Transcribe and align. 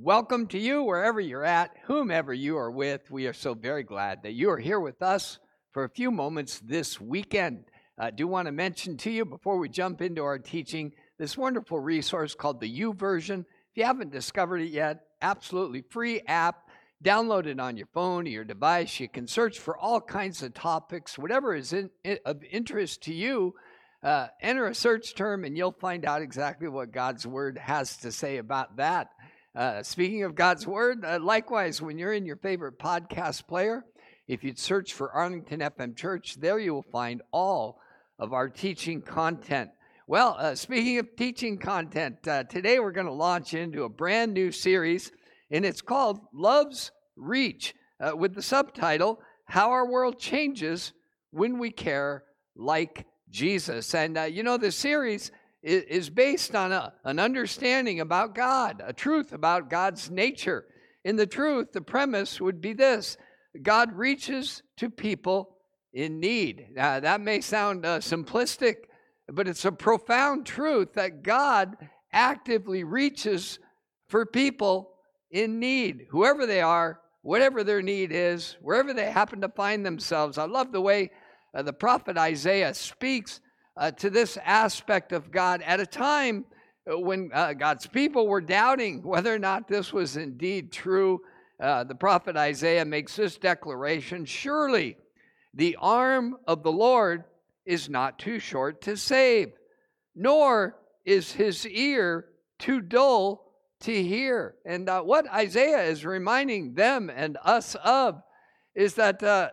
welcome 0.00 0.46
to 0.46 0.58
you 0.60 0.84
wherever 0.84 1.18
you're 1.18 1.44
at, 1.44 1.72
whomever 1.86 2.32
you 2.32 2.56
are 2.56 2.70
with. 2.70 3.10
We 3.10 3.26
are 3.26 3.32
so 3.32 3.54
very 3.54 3.82
glad 3.82 4.22
that 4.22 4.32
you 4.32 4.48
are 4.50 4.58
here 4.58 4.78
with 4.78 5.02
us 5.02 5.40
for 5.72 5.82
a 5.82 5.90
few 5.90 6.12
moments 6.12 6.60
this 6.60 7.00
weekend. 7.00 7.64
I 7.98 8.12
do 8.12 8.28
want 8.28 8.46
to 8.46 8.52
mention 8.52 8.96
to 8.98 9.10
you 9.10 9.24
before 9.24 9.58
we 9.58 9.68
jump 9.68 10.00
into 10.00 10.22
our 10.22 10.38
teaching 10.38 10.92
this 11.18 11.36
wonderful 11.36 11.80
resource 11.80 12.36
called 12.36 12.60
the 12.60 12.68
U 12.68 12.94
YouVersion. 12.94 13.40
If 13.40 13.76
you 13.76 13.84
haven't 13.84 14.12
discovered 14.12 14.58
it 14.58 14.70
yet, 14.70 15.00
absolutely 15.20 15.82
free 15.90 16.20
app. 16.28 16.68
Download 17.04 17.46
it 17.46 17.58
on 17.58 17.76
your 17.76 17.88
phone 17.92 18.26
or 18.26 18.30
your 18.30 18.44
device. 18.44 19.00
You 19.00 19.08
can 19.08 19.26
search 19.26 19.58
for 19.58 19.76
all 19.76 20.00
kinds 20.00 20.44
of 20.44 20.54
topics, 20.54 21.18
whatever 21.18 21.56
is 21.56 21.72
in, 21.72 21.90
of 22.24 22.44
interest 22.48 23.02
to 23.02 23.12
you. 23.12 23.54
Uh, 24.00 24.28
enter 24.40 24.68
a 24.68 24.74
search 24.76 25.16
term 25.16 25.44
and 25.44 25.56
you'll 25.56 25.72
find 25.72 26.04
out 26.04 26.22
exactly 26.22 26.68
what 26.68 26.92
God's 26.92 27.26
Word 27.26 27.58
has 27.58 27.96
to 27.98 28.12
say 28.12 28.36
about 28.36 28.76
that. 28.76 29.08
Uh, 29.58 29.82
speaking 29.82 30.22
of 30.22 30.36
God's 30.36 30.68
Word, 30.68 31.04
uh, 31.04 31.18
likewise, 31.20 31.82
when 31.82 31.98
you're 31.98 32.12
in 32.12 32.24
your 32.24 32.36
favorite 32.36 32.78
podcast 32.78 33.48
player, 33.48 33.84
if 34.28 34.44
you'd 34.44 34.56
search 34.56 34.94
for 34.94 35.10
Arlington 35.10 35.58
FM 35.58 35.96
Church, 35.96 36.36
there 36.36 36.60
you 36.60 36.72
will 36.72 36.86
find 36.92 37.22
all 37.32 37.80
of 38.20 38.32
our 38.32 38.48
teaching 38.48 39.02
content. 39.02 39.70
Well, 40.06 40.36
uh, 40.38 40.54
speaking 40.54 41.00
of 41.00 41.16
teaching 41.16 41.58
content, 41.58 42.18
uh, 42.28 42.44
today 42.44 42.78
we're 42.78 42.92
going 42.92 43.08
to 43.08 43.12
launch 43.12 43.52
into 43.52 43.82
a 43.82 43.88
brand 43.88 44.32
new 44.32 44.52
series, 44.52 45.10
and 45.50 45.64
it's 45.64 45.80
called 45.80 46.20
Love's 46.32 46.92
Reach, 47.16 47.74
uh, 47.98 48.16
with 48.16 48.36
the 48.36 48.42
subtitle 48.42 49.20
How 49.44 49.72
Our 49.72 49.88
World 49.88 50.20
Changes 50.20 50.92
When 51.32 51.58
We 51.58 51.72
Care 51.72 52.22
Like 52.54 53.06
Jesus. 53.28 53.92
And 53.92 54.18
uh, 54.18 54.22
you 54.22 54.44
know, 54.44 54.56
the 54.56 54.70
series 54.70 55.32
is, 55.62 56.08
based 56.08 56.54
on 56.54 56.72
a, 56.72 56.92
an 57.04 57.18
understanding 57.18 58.00
about 58.00 58.34
God, 58.34 58.82
a 58.84 58.92
truth 58.92 59.32
about 59.32 59.70
God's 59.70 60.10
nature. 60.10 60.66
In 61.04 61.16
the 61.16 61.26
truth, 61.26 61.72
the 61.72 61.80
premise 61.80 62.40
would 62.40 62.60
be 62.60 62.72
this 62.72 63.16
God 63.62 63.92
reaches 63.92 64.62
to 64.76 64.90
people 64.90 65.56
in 65.92 66.20
need. 66.20 66.68
Now, 66.74 67.00
that 67.00 67.20
may 67.20 67.40
sound 67.40 67.84
uh, 67.84 67.98
simplistic, 67.98 68.76
but 69.26 69.48
it's 69.48 69.64
a 69.64 69.72
profound 69.72 70.46
truth 70.46 70.94
that 70.94 71.22
God 71.22 71.76
actively 72.12 72.84
reaches 72.84 73.58
for 74.08 74.24
people 74.24 74.90
in 75.30 75.58
need, 75.58 76.06
whoever 76.10 76.46
they 76.46 76.62
are, 76.62 77.00
whatever 77.22 77.64
their 77.64 77.82
need 77.82 78.12
is, 78.12 78.56
wherever 78.62 78.94
they 78.94 79.10
happen 79.10 79.40
to 79.40 79.48
find 79.48 79.84
themselves. 79.84 80.38
I 80.38 80.44
love 80.44 80.72
the 80.72 80.80
way 80.80 81.10
uh, 81.54 81.62
the 81.62 81.72
prophet 81.72 82.16
Isaiah 82.16 82.72
speaks 82.72 83.40
uh, 83.78 83.92
to 83.92 84.10
this 84.10 84.36
aspect 84.44 85.12
of 85.12 85.30
God 85.30 85.62
at 85.62 85.80
a 85.80 85.86
time 85.86 86.44
uh, 86.90 86.98
when 86.98 87.30
uh, 87.32 87.52
God's 87.52 87.86
people 87.86 88.26
were 88.26 88.40
doubting 88.40 89.02
whether 89.02 89.32
or 89.32 89.38
not 89.38 89.68
this 89.68 89.92
was 89.92 90.16
indeed 90.16 90.72
true. 90.72 91.20
Uh, 91.60 91.84
the 91.84 91.94
prophet 91.94 92.36
Isaiah 92.36 92.84
makes 92.84 93.16
this 93.16 93.38
declaration 93.38 94.24
Surely 94.24 94.96
the 95.54 95.76
arm 95.80 96.36
of 96.46 96.62
the 96.62 96.72
Lord 96.72 97.24
is 97.64 97.88
not 97.88 98.18
too 98.18 98.38
short 98.38 98.82
to 98.82 98.96
save, 98.96 99.52
nor 100.14 100.76
is 101.04 101.32
his 101.32 101.66
ear 101.66 102.26
too 102.58 102.80
dull 102.80 103.44
to 103.80 104.02
hear. 104.02 104.56
And 104.66 104.88
uh, 104.88 105.02
what 105.02 105.30
Isaiah 105.32 105.84
is 105.84 106.04
reminding 106.04 106.74
them 106.74 107.10
and 107.14 107.38
us 107.44 107.76
of 107.76 108.20
is 108.74 108.94
that 108.94 109.22
uh, 109.22 109.50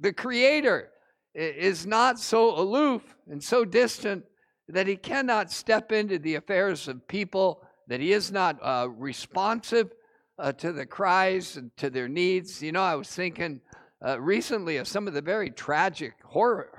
the 0.00 0.12
Creator 0.12 0.90
is 1.36 1.86
not 1.86 2.18
so 2.18 2.58
aloof 2.58 3.02
and 3.30 3.42
so 3.42 3.64
distant 3.64 4.24
that 4.68 4.86
he 4.86 4.96
cannot 4.96 5.52
step 5.52 5.92
into 5.92 6.18
the 6.18 6.34
affairs 6.34 6.88
of 6.88 7.06
people, 7.06 7.62
that 7.88 8.00
he 8.00 8.12
is 8.12 8.32
not 8.32 8.58
uh, 8.62 8.88
responsive 8.96 9.92
uh, 10.38 10.52
to 10.52 10.72
the 10.72 10.86
cries 10.86 11.56
and 11.56 11.70
to 11.76 11.90
their 11.90 12.08
needs. 12.08 12.62
You 12.62 12.72
know, 12.72 12.82
I 12.82 12.94
was 12.94 13.08
thinking 13.08 13.60
uh, 14.04 14.20
recently 14.20 14.78
of 14.78 14.88
some 14.88 15.06
of 15.06 15.14
the 15.14 15.22
very 15.22 15.50
tragic, 15.50 16.14
horror, 16.24 16.70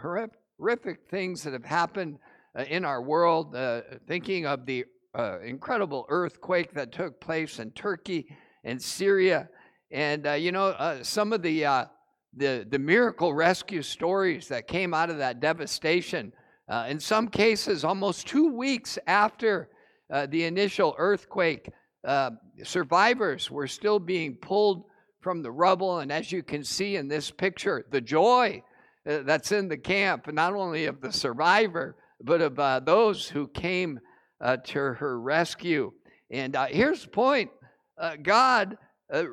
horrific 0.58 1.08
things 1.10 1.44
that 1.44 1.54
have 1.54 1.66
happened 1.66 2.18
uh, 2.58 2.64
in 2.64 2.84
our 2.84 3.02
world, 3.02 3.56
uh, 3.56 3.82
thinking 4.08 4.46
of 4.48 4.66
the 4.66 4.86
uh, 5.18 5.40
incredible 5.42 6.06
earthquake 6.10 6.74
that 6.74 6.92
took 6.92 7.22
place 7.22 7.60
in 7.60 7.72
Turkey 7.72 8.28
and 8.64 8.82
Syria. 8.82 9.50
And, 9.92 10.28
you 10.42 10.52
know, 10.52 11.00
some 11.02 11.32
of 11.32 11.42
the 11.42 11.64
the, 12.38 12.66
the 12.70 12.80
miracle 12.80 13.34
rescue 13.34 13.82
stories 13.82 14.48
that 14.48 14.68
came 14.68 14.94
out 14.94 15.10
of 15.10 15.18
that 15.18 15.40
devastation. 15.40 16.32
Uh, 16.70 16.86
in 16.88 17.00
some 17.00 17.28
cases, 17.28 17.84
almost 17.84 18.28
two 18.28 18.54
weeks 18.54 19.00
after 19.08 19.70
uh, 20.12 20.28
the 20.28 20.44
initial 20.44 20.96
earthquake, 20.98 21.70
uh, 22.08 22.32
survivors 22.64 23.50
were 23.50 23.68
still 23.68 24.00
being 24.00 24.36
pulled 24.36 24.84
from 25.22 25.42
the 25.42 25.52
rubble. 25.52 26.00
And 26.00 26.12
as 26.12 26.32
you 26.32 26.44
can 26.44 26.64
see 26.64 26.96
in 26.96 27.08
this 27.08 27.32
picture, 27.32 27.86
the 27.90 28.02
joy 28.02 28.64
uh, 29.10 29.20
that's 29.24 29.52
in 29.52 29.68
the 29.68 29.78
camp, 29.78 30.32
not 30.32 30.54
only 30.54 30.86
of 30.86 31.02
the 31.02 31.12
survivor, 31.12 31.96
but 32.22 32.42
of 32.42 32.60
uh, 32.60 32.80
those 32.82 33.28
who 33.28 33.48
came 33.48 34.00
uh, 34.42 34.58
to 34.58 34.80
her 34.80 35.20
rescue. 35.20 35.92
And 36.30 36.56
here's 36.70 37.04
the 37.04 37.10
point 37.10 37.50
God 38.22 38.78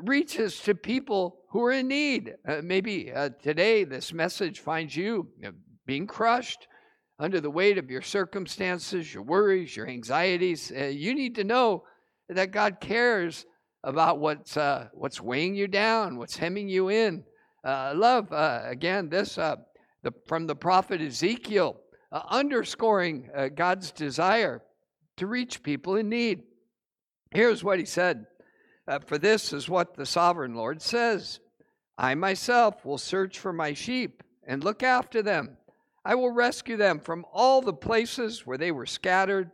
reaches 0.02 0.60
to 0.60 0.76
people 0.76 1.43
who 1.54 1.62
are 1.62 1.72
in 1.72 1.86
need. 1.86 2.34
Uh, 2.48 2.60
maybe 2.64 3.12
uh, 3.12 3.28
today 3.40 3.84
this 3.84 4.12
message 4.12 4.58
finds 4.58 4.96
you 4.96 5.28
being 5.86 6.04
crushed 6.04 6.66
under 7.20 7.40
the 7.40 7.48
weight 7.48 7.78
of 7.78 7.88
your 7.88 8.02
circumstances, 8.02 9.14
your 9.14 9.22
worries, 9.22 9.76
your 9.76 9.86
anxieties. 9.86 10.72
Uh, 10.76 10.86
you 10.86 11.14
need 11.14 11.36
to 11.36 11.44
know 11.44 11.84
that 12.28 12.50
God 12.50 12.80
cares 12.80 13.46
about 13.84 14.18
what's 14.18 14.56
uh, 14.56 14.88
what's 14.94 15.20
weighing 15.20 15.54
you 15.54 15.68
down, 15.68 16.18
what's 16.18 16.36
hemming 16.36 16.68
you 16.68 16.88
in. 16.88 17.22
Uh, 17.62 17.92
love 17.94 18.32
uh, 18.32 18.62
again 18.64 19.08
this 19.08 19.36
the, 19.36 20.12
from 20.26 20.48
the 20.48 20.56
prophet 20.56 21.00
Ezekiel, 21.00 21.76
underscoring 22.10 23.30
God's 23.54 23.92
desire 23.92 24.60
to 25.18 25.28
reach 25.28 25.62
people 25.62 25.94
in 25.94 26.08
need. 26.08 26.42
Here's 27.30 27.62
what 27.62 27.78
he 27.78 27.84
said. 27.84 28.26
for 29.06 29.18
this 29.18 29.52
is 29.52 29.68
what 29.68 29.94
the 29.94 30.04
sovereign 30.04 30.56
Lord 30.56 30.82
says 30.82 31.38
I 31.96 32.14
myself 32.14 32.84
will 32.84 32.98
search 32.98 33.38
for 33.38 33.52
my 33.52 33.72
sheep 33.72 34.22
and 34.46 34.64
look 34.64 34.82
after 34.82 35.22
them. 35.22 35.56
I 36.04 36.14
will 36.16 36.30
rescue 36.30 36.76
them 36.76 37.00
from 37.00 37.24
all 37.32 37.62
the 37.62 37.72
places 37.72 38.46
where 38.46 38.58
they 38.58 38.72
were 38.72 38.86
scattered. 38.86 39.50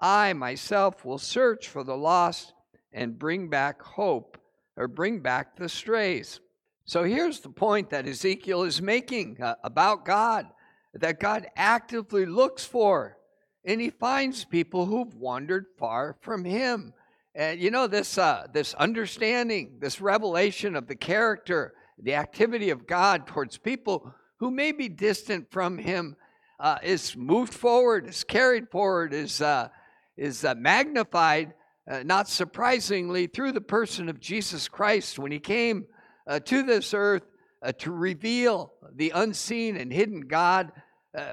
I 0.00 0.32
myself 0.32 1.04
will 1.04 1.18
search 1.18 1.68
for 1.68 1.82
the 1.82 1.96
lost 1.96 2.52
and 2.92 3.18
bring 3.18 3.48
back 3.48 3.82
hope 3.82 4.38
or 4.76 4.86
bring 4.86 5.20
back 5.20 5.56
the 5.56 5.68
strays. 5.68 6.40
So 6.84 7.02
here's 7.04 7.40
the 7.40 7.50
point 7.50 7.90
that 7.90 8.06
Ezekiel 8.06 8.62
is 8.62 8.80
making 8.80 9.42
uh, 9.42 9.56
about 9.64 10.04
God 10.04 10.46
that 10.94 11.20
God 11.20 11.46
actively 11.56 12.26
looks 12.26 12.64
for 12.64 13.18
and 13.64 13.80
he 13.80 13.90
finds 13.90 14.44
people 14.44 14.86
who've 14.86 15.14
wandered 15.14 15.66
far 15.78 16.16
from 16.20 16.44
him. 16.44 16.94
And 17.34 17.60
you 17.60 17.70
know 17.70 17.86
this 17.86 18.16
uh, 18.16 18.46
this 18.52 18.74
understanding, 18.74 19.76
this 19.80 20.00
revelation 20.00 20.74
of 20.74 20.86
the 20.86 20.96
character 20.96 21.74
the 22.02 22.14
activity 22.14 22.70
of 22.70 22.86
God 22.86 23.26
towards 23.26 23.58
people 23.58 24.14
who 24.38 24.50
may 24.50 24.72
be 24.72 24.88
distant 24.88 25.50
from 25.50 25.78
Him 25.78 26.16
uh, 26.60 26.78
is 26.82 27.16
moved 27.16 27.54
forward, 27.54 28.08
is 28.08 28.24
carried 28.24 28.68
forward, 28.70 29.12
is, 29.12 29.40
uh, 29.40 29.68
is 30.16 30.44
uh, 30.44 30.54
magnified, 30.56 31.54
uh, 31.90 32.02
not 32.04 32.28
surprisingly, 32.28 33.26
through 33.26 33.52
the 33.52 33.60
person 33.60 34.08
of 34.08 34.20
Jesus 34.20 34.68
Christ 34.68 35.18
when 35.18 35.32
He 35.32 35.38
came 35.38 35.86
uh, 36.26 36.40
to 36.40 36.62
this 36.62 36.94
earth 36.94 37.24
uh, 37.62 37.72
to 37.78 37.90
reveal 37.90 38.72
the 38.94 39.10
unseen 39.14 39.76
and 39.76 39.92
hidden 39.92 40.22
God. 40.22 40.72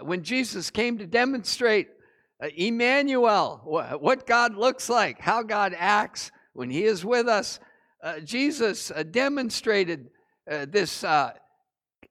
when 0.01 0.23
Jesus 0.23 0.71
came 0.71 0.97
to 0.97 1.05
demonstrate 1.05 1.89
Emmanuel, 2.55 3.61
what 3.99 4.25
God 4.25 4.55
looks 4.55 4.89
like, 4.89 5.19
how 5.19 5.43
God 5.43 5.75
acts 5.77 6.31
when 6.53 6.69
He 6.69 6.83
is 6.85 7.05
with 7.05 7.27
us, 7.27 7.59
Jesus 8.23 8.91
demonstrated 9.11 10.09
uh, 10.49 10.65
this 10.69 11.03
uh, 11.03 11.31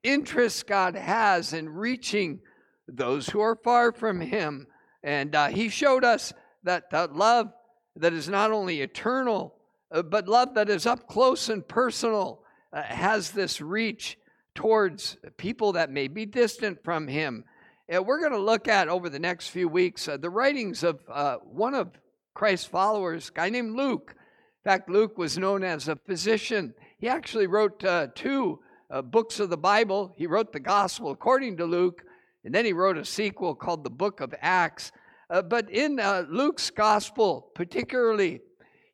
interest 0.03 0.67
God 0.67 0.95
has 0.95 1.53
in 1.53 1.69
reaching 1.69 2.39
those 2.87 3.29
who 3.29 3.39
are 3.39 3.55
far 3.55 3.91
from 3.91 4.19
Him. 4.19 4.67
And 5.03 5.35
uh, 5.35 5.47
He 5.47 5.69
showed 5.69 6.03
us 6.03 6.33
that, 6.63 6.89
that 6.91 7.15
love 7.15 7.51
that 7.95 8.13
is 8.13 8.27
not 8.27 8.51
only 8.51 8.81
eternal, 8.81 9.55
uh, 9.91 10.01
but 10.01 10.27
love 10.27 10.55
that 10.55 10.69
is 10.69 10.85
up 10.85 11.07
close 11.07 11.49
and 11.49 11.65
personal 11.67 12.41
uh, 12.73 12.81
has 12.81 13.31
this 13.31 13.61
reach 13.61 14.17
towards 14.53 15.17
people 15.37 15.73
that 15.73 15.91
may 15.91 16.07
be 16.07 16.25
distant 16.25 16.83
from 16.83 17.07
Him. 17.07 17.45
And 17.87 18.05
we're 18.05 18.19
going 18.19 18.31
to 18.31 18.39
look 18.39 18.67
at 18.67 18.89
over 18.89 19.09
the 19.09 19.19
next 19.19 19.49
few 19.49 19.69
weeks 19.69 20.07
uh, 20.07 20.17
the 20.17 20.29
writings 20.29 20.83
of 20.83 20.99
one 21.43 21.73
of 21.73 21.91
Christ's 22.33 22.67
followers, 22.67 23.29
a 23.29 23.31
guy 23.31 23.49
named 23.49 23.75
Luke. 23.75 24.13
In 24.13 24.71
fact, 24.71 24.89
Luke 24.89 25.17
was 25.17 25.37
known 25.37 25.63
as 25.63 25.87
a 25.87 25.95
physician 25.95 26.73
he 27.05 27.09
actually 27.09 27.45
wrote 27.45 27.83
uh, 27.83 28.07
two 28.15 28.57
uh, 28.89 28.99
books 28.99 29.39
of 29.39 29.51
the 29.51 29.57
Bible. 29.57 30.11
He 30.17 30.25
wrote 30.25 30.51
the 30.51 30.59
Gospel 30.59 31.11
according 31.11 31.57
to 31.57 31.65
Luke, 31.65 32.03
and 32.43 32.51
then 32.51 32.65
he 32.65 32.73
wrote 32.73 32.97
a 32.97 33.05
sequel 33.05 33.53
called 33.53 33.83
the 33.83 33.91
Book 33.91 34.21
of 34.21 34.33
Acts. 34.41 34.91
Uh, 35.29 35.43
but 35.43 35.69
in 35.69 35.99
uh, 35.99 36.25
Luke's 36.27 36.71
Gospel, 36.71 37.51
particularly, 37.53 38.41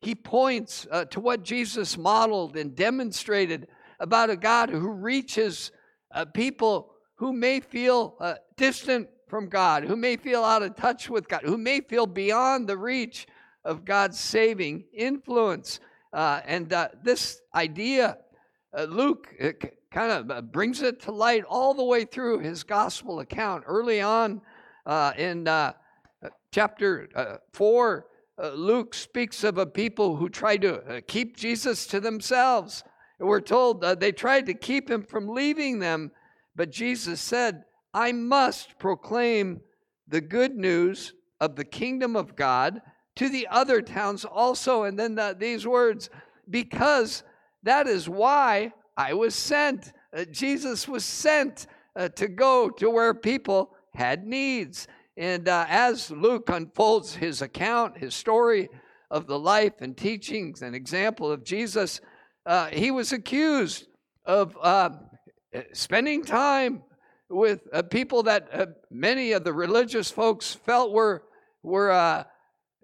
he 0.02 0.14
points 0.14 0.86
uh, 0.90 1.06
to 1.06 1.20
what 1.20 1.42
Jesus 1.42 1.96
modeled 1.96 2.54
and 2.54 2.76
demonstrated 2.76 3.66
about 3.98 4.28
a 4.28 4.36
God 4.36 4.68
who 4.68 4.90
reaches 4.90 5.72
uh, 6.14 6.26
people 6.26 6.92
who 7.14 7.32
may 7.32 7.60
feel 7.60 8.18
distant 8.58 9.08
from 9.26 9.48
God, 9.48 9.84
who 9.84 9.96
may 9.96 10.18
feel 10.18 10.44
out 10.44 10.62
of 10.62 10.76
touch 10.76 11.08
with 11.08 11.28
God, 11.28 11.44
who 11.44 11.56
may 11.56 11.80
feel 11.80 12.04
beyond 12.04 12.68
the 12.68 12.76
reach 12.76 13.26
of 13.64 13.86
God's 13.86 14.20
saving 14.20 14.84
influence. 14.92 15.80
Uh, 16.12 16.40
and 16.46 16.72
uh, 16.72 16.88
this 17.02 17.40
idea, 17.54 18.18
uh, 18.76 18.84
Luke 18.84 19.28
kind 19.90 20.30
of 20.30 20.52
brings 20.52 20.82
it 20.82 21.00
to 21.02 21.12
light 21.12 21.44
all 21.48 21.74
the 21.74 21.84
way 21.84 22.04
through 22.04 22.40
his 22.40 22.64
gospel 22.64 23.20
account. 23.20 23.64
Early 23.66 24.00
on 24.00 24.40
in 25.16 25.44
chapter 26.52 27.40
4, 27.52 28.06
uh, 28.42 28.50
Luke 28.50 28.94
speaks 28.94 29.44
of 29.44 29.58
a 29.58 29.66
people 29.66 30.16
who 30.16 30.28
tried 30.28 30.62
to 30.62 30.82
uh, 30.82 31.00
keep 31.06 31.36
Jesus 31.36 31.86
to 31.86 32.00
themselves. 32.00 32.82
We're 33.18 33.40
told 33.40 33.84
uh, 33.84 33.94
they 33.94 34.10
tried 34.10 34.46
to 34.46 34.54
keep 34.54 34.90
him 34.90 35.02
from 35.04 35.28
leaving 35.28 35.78
them, 35.78 36.10
but 36.56 36.70
Jesus 36.70 37.20
said, 37.20 37.64
I 37.94 38.12
must 38.12 38.78
proclaim 38.78 39.60
the 40.08 40.20
good 40.20 40.56
news 40.56 41.12
of 41.40 41.56
the 41.56 41.64
kingdom 41.64 42.16
of 42.16 42.34
God 42.34 42.80
to 43.16 43.28
the 43.28 43.46
other 43.48 43.82
towns 43.82 44.24
also. 44.24 44.84
And 44.84 44.98
then 44.98 45.14
the, 45.14 45.36
these 45.38 45.66
words, 45.66 46.10
because 46.48 47.22
that 47.62 47.86
is 47.86 48.08
why 48.08 48.72
I 48.96 49.14
was 49.14 49.34
sent. 49.34 49.92
Uh, 50.16 50.24
Jesus 50.24 50.88
was 50.88 51.04
sent 51.04 51.66
uh, 51.96 52.08
to 52.10 52.28
go 52.28 52.70
to 52.70 52.90
where 52.90 53.14
people 53.14 53.74
had 53.94 54.26
needs. 54.26 54.88
And 55.16 55.48
uh, 55.48 55.66
as 55.68 56.10
Luke 56.10 56.48
unfolds 56.48 57.14
his 57.14 57.42
account, 57.42 57.98
his 57.98 58.14
story 58.14 58.68
of 59.10 59.26
the 59.26 59.38
life 59.38 59.80
and 59.80 59.96
teachings 59.96 60.62
and 60.62 60.74
example 60.74 61.30
of 61.30 61.44
Jesus, 61.44 62.00
uh, 62.46 62.68
he 62.68 62.90
was 62.90 63.12
accused 63.12 63.86
of 64.24 64.56
uh, 64.60 64.90
spending 65.72 66.24
time 66.24 66.82
with 67.28 67.60
uh, 67.72 67.82
people 67.82 68.22
that 68.24 68.48
uh, 68.52 68.66
many 68.90 69.32
of 69.32 69.44
the 69.44 69.52
religious 69.52 70.10
folks 70.10 70.54
felt 70.54 70.92
were 70.92 71.24
were 71.62 71.90
uh, 71.90 72.24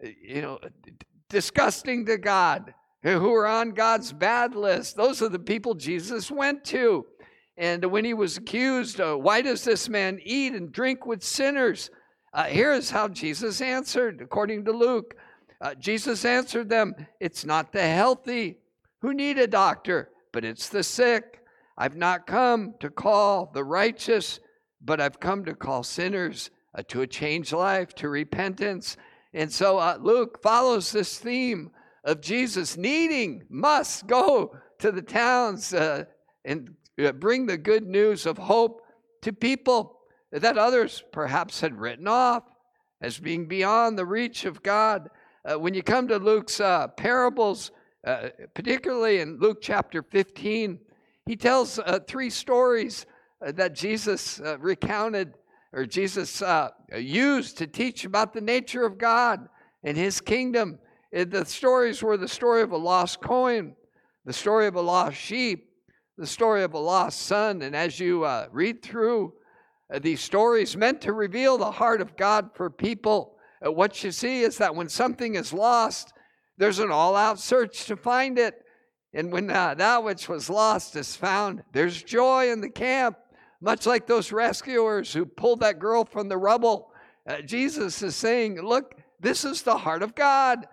you 0.03 0.43
know 0.43 0.59
disgusting 1.29 2.07
to 2.07 2.17
God, 2.17 2.75
who 3.03 3.31
were 3.31 3.47
on 3.47 3.71
God's 3.71 4.13
bad 4.13 4.55
list. 4.55 4.97
Those 4.97 5.23
are 5.23 5.29
the 5.29 5.39
people 5.39 5.75
Jesus 5.75 6.31
went 6.31 6.65
to. 6.67 7.07
And 7.57 7.85
when 7.87 8.05
he 8.05 8.15
was 8.15 8.37
accused, 8.37 9.01
why 9.01 9.43
does 9.43 9.65
this 9.65 9.89
man 9.89 10.21
eat 10.23 10.55
and 10.55 10.73
drink 10.73 11.07
with 11.07 11.23
sinners? 11.23 11.91
Uh, 12.33 12.45
here's 12.45 12.91
how 12.91 13.09
Jesus 13.09 13.61
answered, 13.61 14.21
according 14.21 14.65
to 14.67 14.73
Luke. 14.73 15.17
Uh, 15.61 15.75
Jesus 15.75 16.25
answered 16.25 16.69
them, 16.69 16.95
It's 17.21 17.45
not 17.45 17.73
the 17.73 17.87
healthy 17.87 18.59
who 19.01 19.13
need 19.13 19.39
a 19.39 19.47
doctor, 19.47 20.11
but 20.33 20.45
it's 20.45 20.69
the 20.69 20.83
sick. 20.83 21.41
I've 21.77 21.97
not 21.97 22.27
come 22.27 22.75
to 22.81 22.91
call 22.91 23.51
the 23.53 23.65
righteous, 23.65 24.41
but 24.81 25.01
I've 25.01 25.21
come 25.21 25.45
to 25.47 25.55
call 25.55 25.83
sinners 25.83 26.51
uh, 26.75 26.83
to 26.89 27.03
a 27.03 27.07
changed 27.07 27.53
life, 27.53 27.95
to 27.97 28.09
repentance. 28.09 28.97
And 29.35 29.53
so 29.53 29.79
uh, 29.79 29.99
Luke 30.01 30.43
follows 30.43 30.91
this 30.91 31.19
theme 31.19 31.71
of 32.05 32.21
Jesus 32.21 32.77
needing, 32.77 33.45
must 33.51 34.07
go 34.07 34.57
to 34.79 34.91
the 34.91 35.03
towns 35.03 35.75
uh, 35.75 36.05
and 36.45 36.75
uh, 37.03 37.13
bring 37.13 37.47
the 37.47 37.59
good 37.59 37.87
news 37.87 38.27
of 38.27 38.39
hope 38.39 38.83
to 39.23 39.33
people 39.33 39.99
that 40.33 40.59
others 40.59 41.03
perhaps 41.13 41.61
had 41.61 41.79
written 41.79 42.09
off 42.09 42.45
as 43.01 43.19
being 43.19 43.47
beyond 43.47 43.99
the 43.99 44.07
reach 44.07 44.45
of 44.45 44.63
God. 44.63 45.09
Uh, 45.45 45.59
when 45.59 45.75
you 45.75 45.83
come 45.83 46.09
to 46.09 46.17
Luke's 46.17 46.61
uh, 46.61 46.89
parables, 46.89 47.71
uh, 48.07 48.29
particularly 48.55 49.21
in 49.21 49.39
Luke 49.39 49.59
chapter 49.61 50.03
15, 50.03 50.79
he 51.27 51.37
tells 51.37 51.79
uh, 51.79 51.99
three 52.07 52.31
stories 52.31 53.07
uh, 53.47 53.53
that 53.53 53.75
Jesus 53.75 54.41
recounted 54.59 55.35
or 55.73 55.87
Jesus 55.87 56.43
used 56.97 57.59
to 57.59 57.67
teach 57.67 58.05
about 58.05 58.33
the 58.33 58.41
nature 58.41 58.85
of 58.85 58.99
God 58.99 59.49
and 59.85 59.97
his 59.97 60.21
kingdom. 60.21 60.79
the 61.13 61.45
stories 61.45 62.03
were 62.03 62.17
the 62.17 62.29
story 62.29 62.63
of 62.63 62.73
a 62.73 62.77
lost 62.77 63.21
coin, 63.21 63.75
the 64.25 64.33
story 64.33 64.67
of 64.67 64.75
a 64.75 64.81
lost 64.81 65.17
sheep, 65.17 65.71
the 66.17 66.27
story 66.27 66.63
of 66.63 66.75
a 66.75 66.79
lost 66.79 67.23
son. 67.23 67.63
And 67.63 67.77
as 67.77 68.01
you 68.01 68.27
read 68.51 68.83
through 68.83 69.35
uh, 69.93 69.99
these 69.99 70.21
stories 70.21 70.77
meant 70.77 71.01
to 71.01 71.13
reveal 71.13 71.57
the 71.57 71.71
heart 71.71 72.01
of 72.01 72.17
God 72.17 72.51
for 72.55 72.69
people. 72.69 73.37
Uh, 73.65 73.73
what 73.73 74.05
you 74.05 74.11
see 74.11 74.43
is 74.43 74.59
that 74.59 74.75
when 74.75 74.89
something 74.89 75.35
is 75.35 75.53
lost, 75.53 76.13
there's 76.59 76.79
an 76.79 76.91
all 76.91 77.17
out 77.17 77.39
search 77.39 77.87
to 77.87 77.97
find 77.97 78.39
it. 78.39 78.63
And 79.15 79.33
when 79.33 79.51
uh, 79.51 79.75
that 79.75 80.05
which 80.05 80.29
was 80.29 80.51
lost 80.51 80.95
is 80.97 81.17
found, 81.17 81.63
there's 81.73 82.03
joy 82.03 82.51
in 82.51 82.61
the 82.61 82.69
camp, 82.69 83.17
much 83.61 83.87
like 83.87 84.07
those 84.07 84.33
rescuers 84.33 85.13
who 85.13 85.27
pulled 85.27 85.61
that 85.61 85.79
girl 85.79 86.05
from 86.05 86.29
the 86.29 86.37
rubble. 86.37 86.91
Uh, 87.27 87.41
Jesus 87.41 88.03
is 88.03 88.15
saying, 88.17 88.61
Look, 88.61 88.95
this 89.21 89.45
is 89.45 89.63
the 89.63 89.77
heart 89.77 90.03
of 90.03 90.15
God. 90.15 90.67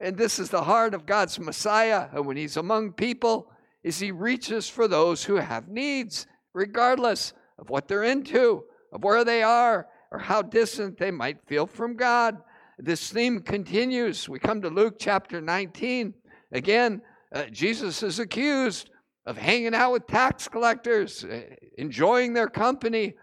And 0.00 0.16
this 0.16 0.40
is 0.40 0.50
the 0.50 0.64
heart 0.64 0.94
of 0.94 1.06
God's 1.06 1.38
Messiah. 1.38 2.08
And 2.12 2.26
when 2.26 2.36
he's 2.36 2.56
among 2.56 2.92
people, 2.92 3.52
is 3.84 4.00
he 4.00 4.10
reaches 4.10 4.68
for 4.68 4.88
those 4.88 5.24
who 5.24 5.36
have 5.36 5.68
needs, 5.68 6.26
regardless 6.52 7.32
of 7.58 7.70
what 7.70 7.86
they're 7.86 8.02
into, 8.02 8.64
of 8.92 9.04
where 9.04 9.24
they 9.24 9.42
are, 9.42 9.86
or 10.10 10.18
how 10.18 10.42
distant 10.42 10.98
they 10.98 11.10
might 11.10 11.46
feel 11.46 11.66
from 11.66 11.96
God. 11.96 12.42
This 12.78 13.10
theme 13.10 13.40
continues. 13.40 14.28
We 14.28 14.40
come 14.40 14.60
to 14.62 14.68
Luke 14.68 14.96
chapter 14.98 15.40
19. 15.40 16.14
Again, 16.50 17.00
uh, 17.32 17.44
Jesus 17.44 18.02
is 18.02 18.18
accused 18.18 18.90
of 19.26 19.36
hanging 19.36 19.74
out 19.74 19.92
with 19.92 20.06
tax 20.06 20.48
collectors, 20.48 21.24
uh, 21.24 21.42
enjoying 21.78 22.32
their 22.32 22.48
company. 22.48 23.14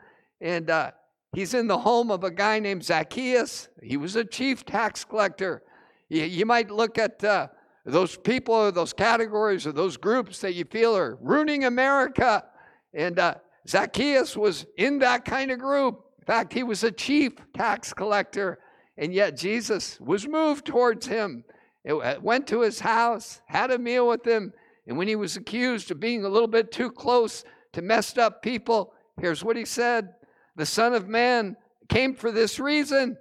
And 0.42 0.70
uh, 0.70 0.92
he's 1.34 1.54
in 1.54 1.68
the 1.68 1.78
home 1.78 2.12
of 2.12 2.24
a 2.24 2.32
guy 2.32 2.60
named 2.60 2.84
Zacchaeus. 2.84 3.70
He 3.84 3.98
was 3.98 4.16
a 4.16 4.24
chief 4.24 4.66
tax 4.66 5.04
collector. 5.04 5.64
You, 6.08 6.24
you 6.24 6.46
might 6.46 6.72
look 6.72 6.98
at 6.98 7.24
uh, 7.24 7.48
those 7.86 8.18
people 8.18 8.56
or 8.56 8.72
those 8.72 8.94
categories 8.94 9.68
or 9.68 9.72
those 9.72 9.98
groups 9.98 10.40
that 10.40 10.54
you 10.54 10.66
feel 10.66 10.96
are 10.96 11.18
ruining 11.22 11.66
America. 11.66 12.46
And 12.94 13.20
uh, 13.20 13.36
Zacchaeus 13.68 14.38
was 14.38 14.66
in 14.78 15.00
that 15.00 15.26
kind 15.26 15.52
of 15.52 15.60
group. 15.60 16.06
In 16.20 16.26
fact, 16.26 16.54
he 16.54 16.64
was 16.64 16.84
a 16.84 16.92
chief 16.92 17.34
tax 17.54 17.92
collector, 17.94 18.60
and 18.98 19.14
yet 19.14 19.36
Jesus 19.36 20.00
was 20.00 20.28
moved 20.28 20.66
towards 20.66 21.08
him, 21.08 21.44
it 21.84 22.22
went 22.22 22.46
to 22.48 22.62
his 22.62 22.80
house, 22.80 23.42
had 23.48 23.72
a 23.72 23.80
meal 23.80 24.08
with 24.08 24.26
him, 24.26 24.54
and 24.90 24.98
when 24.98 25.08
he 25.08 25.16
was 25.16 25.38
accused 25.38 25.92
of 25.92 26.00
being 26.00 26.26
a 26.26 26.30
little 26.30 26.48
bit 26.48 26.72
too 26.72 26.90
close 26.92 27.44
to 27.74 27.84
messed 27.84 28.18
up 28.18 28.42
people, 28.42 28.92
here's 29.22 29.44
what 29.44 29.56
he 29.56 29.64
said 29.64 30.16
The 30.56 30.66
Son 30.66 30.94
of 30.94 31.08
Man 31.08 31.56
came 31.90 32.16
for 32.16 32.32
this 32.32 32.60
reason 32.60 33.16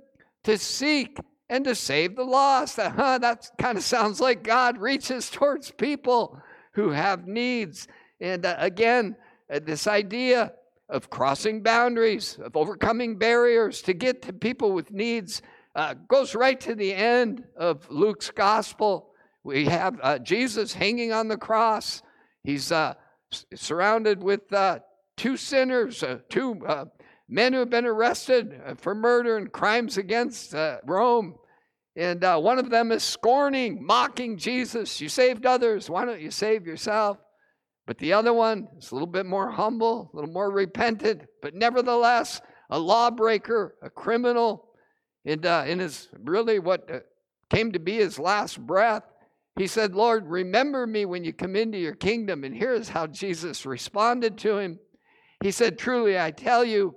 to 0.45 0.57
seek 0.57 1.19
and 1.51 1.67
to 1.67 1.75
save 1.75 2.17
the 2.17 2.25
lost. 2.25 2.79
Huh, 2.83 3.19
that 3.19 3.51
kind 3.59 3.77
of 3.77 3.85
sounds 3.85 4.19
like 4.19 4.43
God 4.43 4.79
reaches 4.79 5.29
towards 5.31 5.71
people 5.71 6.41
who 6.73 6.89
have 6.89 7.29
needs. 7.29 7.87
And 8.19 8.47
uh, 8.47 8.57
again, 8.59 9.15
uh, 9.53 9.61
this 9.63 9.87
idea 9.87 10.55
of 10.89 11.11
crossing 11.11 11.63
boundaries, 11.63 12.39
of 12.43 12.57
overcoming 12.57 13.19
barriers 13.19 13.83
to 13.83 13.93
get 13.93 14.23
to 14.23 14.33
people 14.33 14.73
with 14.73 14.91
needs, 14.91 15.43
uh, 15.75 15.95
goes 16.09 16.35
right 16.35 16.59
to 16.61 16.75
the 16.75 16.95
end 16.95 17.45
of 17.57 17.91
Luke's 17.91 18.31
gospel. 18.31 19.08
We 19.49 19.65
have 19.65 19.99
uh, 20.03 20.19
Jesus 20.19 20.75
hanging 20.75 21.11
on 21.11 21.29
the 21.29 21.39
cross. 21.39 22.03
He's 22.45 22.71
uh, 22.71 22.93
surrounded 23.55 24.23
with 24.23 24.53
uh, 24.53 24.81
two 25.17 25.39
sinners, 25.39 26.03
uh, 26.03 26.19
two 26.29 26.61
men 27.31 27.55
who 27.55 27.61
have 27.61 27.71
been 27.71 27.87
arrested 27.87 28.61
for 28.77 28.95
murder 28.95 29.39
and 29.39 29.51
crimes 29.51 29.97
against 29.97 30.55
Rome. 30.85 31.37
And 31.97 32.21
one 32.21 32.59
of 32.59 32.69
them 32.69 32.93
is 32.93 33.03
scorning, 33.03 33.83
mocking 33.83 34.37
Jesus. 34.37 35.01
You 35.01 35.09
saved 35.09 35.47
others. 35.47 35.89
Why 35.89 36.05
don't 36.05 36.21
you 36.21 36.31
save 36.31 36.67
yourself? 36.67 37.17
But 37.87 37.97
the 37.97 38.13
other 38.13 38.35
one 38.35 38.69
is 38.77 38.91
a 38.91 38.95
little 38.95 39.07
bit 39.07 39.25
more 39.25 39.51
humble, 39.51 40.11
a 40.13 40.17
little 40.17 40.31
more 40.31 40.51
repentant, 40.51 41.23
but 41.41 41.55
nevertheless 41.55 42.43
a 42.69 42.79
lawbreaker, 42.79 43.77
a 43.81 43.89
criminal. 43.89 44.69
And 45.25 45.47
uh, 45.47 45.65
in 45.67 45.79
his 45.79 46.09
really 46.23 46.59
what 46.59 46.91
uh, 46.91 46.99
came 47.49 47.73
to 47.73 47.79
be 47.79 47.95
his 47.95 48.19
last 48.19 48.61
breath, 48.61 49.05
he 49.59 49.67
said, 49.67 49.95
Lord, 49.95 50.27
remember 50.27 50.87
me 50.87 51.05
when 51.05 51.25
you 51.25 51.33
come 51.33 51.57
into 51.57 51.79
your 51.79 51.95
kingdom. 51.95 52.45
And 52.45 52.55
here's 52.55 52.89
how 52.89 53.09
Jesus 53.09 53.67
responded 53.67 54.39
to 54.39 54.59
him 54.59 54.79
He 55.43 55.51
said, 55.51 55.79
Truly, 55.79 56.19
I 56.19 56.31
tell 56.31 56.65
you, 56.65 56.95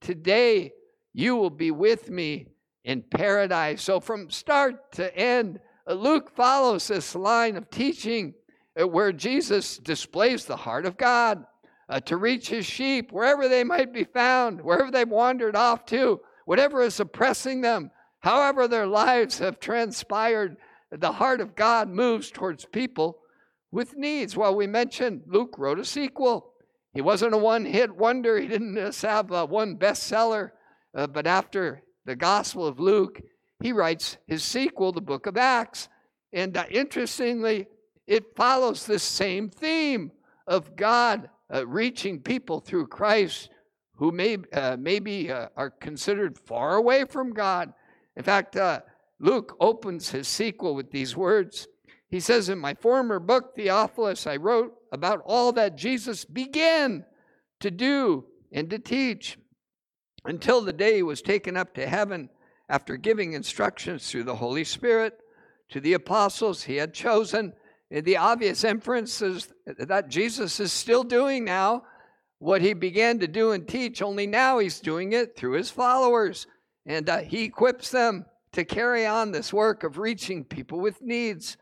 today 0.00 0.72
you 1.12 1.36
will 1.36 1.50
be 1.50 1.70
with 1.70 2.10
me 2.10 2.46
in 2.84 3.02
paradise. 3.02 3.82
So 3.82 4.00
from 4.00 4.30
start 4.30 4.92
to 4.92 5.16
end, 5.16 5.58
Luke 5.86 6.30
follows 6.34 6.88
this 6.88 7.14
line 7.14 7.56
of 7.56 7.70
teaching 7.70 8.34
where 8.76 9.12
Jesus 9.12 9.78
displays 9.78 10.44
the 10.44 10.56
heart 10.56 10.86
of 10.86 10.96
God 10.96 11.44
uh, 11.88 12.00
to 12.00 12.16
reach 12.16 12.48
his 12.48 12.66
sheep 12.66 13.12
wherever 13.12 13.48
they 13.48 13.64
might 13.64 13.92
be 13.92 14.04
found, 14.04 14.60
wherever 14.60 14.90
they've 14.90 15.08
wandered 15.08 15.54
off 15.54 15.84
to, 15.86 16.20
whatever 16.44 16.82
is 16.82 16.98
oppressing 16.98 17.60
them, 17.60 17.90
however 18.20 18.66
their 18.66 18.86
lives 18.86 19.38
have 19.38 19.60
transpired. 19.60 20.56
The 21.00 21.12
heart 21.12 21.40
of 21.40 21.54
God 21.54 21.88
moves 21.88 22.30
towards 22.30 22.64
people 22.64 23.18
with 23.70 23.96
needs. 23.96 24.36
Well, 24.36 24.54
we 24.54 24.66
mentioned 24.66 25.22
Luke 25.26 25.56
wrote 25.58 25.78
a 25.78 25.84
sequel. 25.84 26.52
He 26.92 27.00
wasn't 27.00 27.34
a 27.34 27.38
one 27.38 27.64
hit 27.64 27.94
wonder, 27.96 28.38
he 28.38 28.46
didn't 28.46 28.76
just 28.76 29.02
have 29.02 29.30
a 29.32 29.44
one 29.44 29.76
bestseller. 29.76 30.50
Uh, 30.94 31.08
but 31.08 31.26
after 31.26 31.82
the 32.04 32.14
Gospel 32.14 32.66
of 32.66 32.78
Luke, 32.78 33.20
he 33.60 33.72
writes 33.72 34.16
his 34.26 34.44
sequel, 34.44 34.92
the 34.92 35.00
book 35.00 35.26
of 35.26 35.36
Acts. 35.36 35.88
And 36.32 36.56
uh, 36.56 36.64
interestingly, 36.70 37.66
it 38.06 38.36
follows 38.36 38.86
this 38.86 39.02
same 39.02 39.48
theme 39.48 40.12
of 40.46 40.76
God 40.76 41.30
uh, 41.52 41.66
reaching 41.66 42.20
people 42.20 42.60
through 42.60 42.86
Christ 42.86 43.50
who 43.96 44.12
may, 44.12 44.38
uh, 44.52 44.76
maybe 44.78 45.30
uh, 45.30 45.48
are 45.56 45.70
considered 45.70 46.38
far 46.38 46.76
away 46.76 47.04
from 47.04 47.32
God. 47.32 47.72
In 48.16 48.22
fact, 48.22 48.56
uh, 48.56 48.80
Luke 49.20 49.56
opens 49.60 50.10
his 50.10 50.28
sequel 50.28 50.74
with 50.74 50.90
these 50.90 51.16
words. 51.16 51.68
He 52.10 52.20
says, 52.20 52.48
In 52.48 52.58
my 52.58 52.74
former 52.74 53.18
book, 53.18 53.54
Theophilus, 53.54 54.26
I 54.26 54.36
wrote 54.36 54.74
about 54.92 55.22
all 55.24 55.52
that 55.52 55.76
Jesus 55.76 56.24
began 56.24 57.04
to 57.60 57.70
do 57.70 58.26
and 58.52 58.70
to 58.70 58.78
teach 58.78 59.38
until 60.24 60.60
the 60.60 60.72
day 60.72 60.96
he 60.96 61.02
was 61.02 61.22
taken 61.22 61.56
up 61.56 61.74
to 61.74 61.86
heaven 61.86 62.28
after 62.68 62.96
giving 62.96 63.32
instructions 63.32 64.10
through 64.10 64.24
the 64.24 64.36
Holy 64.36 64.64
Spirit 64.64 65.18
to 65.70 65.80
the 65.80 65.94
apostles 65.94 66.62
he 66.62 66.76
had 66.76 66.94
chosen. 66.94 67.52
And 67.90 68.04
the 68.04 68.16
obvious 68.16 68.64
inference 68.64 69.20
is 69.22 69.52
that 69.66 70.08
Jesus 70.08 70.60
is 70.60 70.72
still 70.72 71.04
doing 71.04 71.44
now 71.44 71.84
what 72.38 72.62
he 72.62 72.74
began 72.74 73.18
to 73.20 73.26
do 73.26 73.52
and 73.52 73.66
teach, 73.66 74.02
only 74.02 74.26
now 74.26 74.58
he's 74.58 74.80
doing 74.80 75.12
it 75.12 75.36
through 75.36 75.52
his 75.52 75.70
followers. 75.70 76.46
And 76.86 77.08
uh, 77.08 77.18
he 77.18 77.44
equips 77.44 77.90
them 77.90 78.26
to 78.54 78.64
carry 78.64 79.06
on 79.06 79.32
this 79.32 79.52
work 79.52 79.84
of 79.84 79.98
reaching 79.98 80.44
people 80.44 80.80
with 80.80 81.02
needs. 81.02 81.56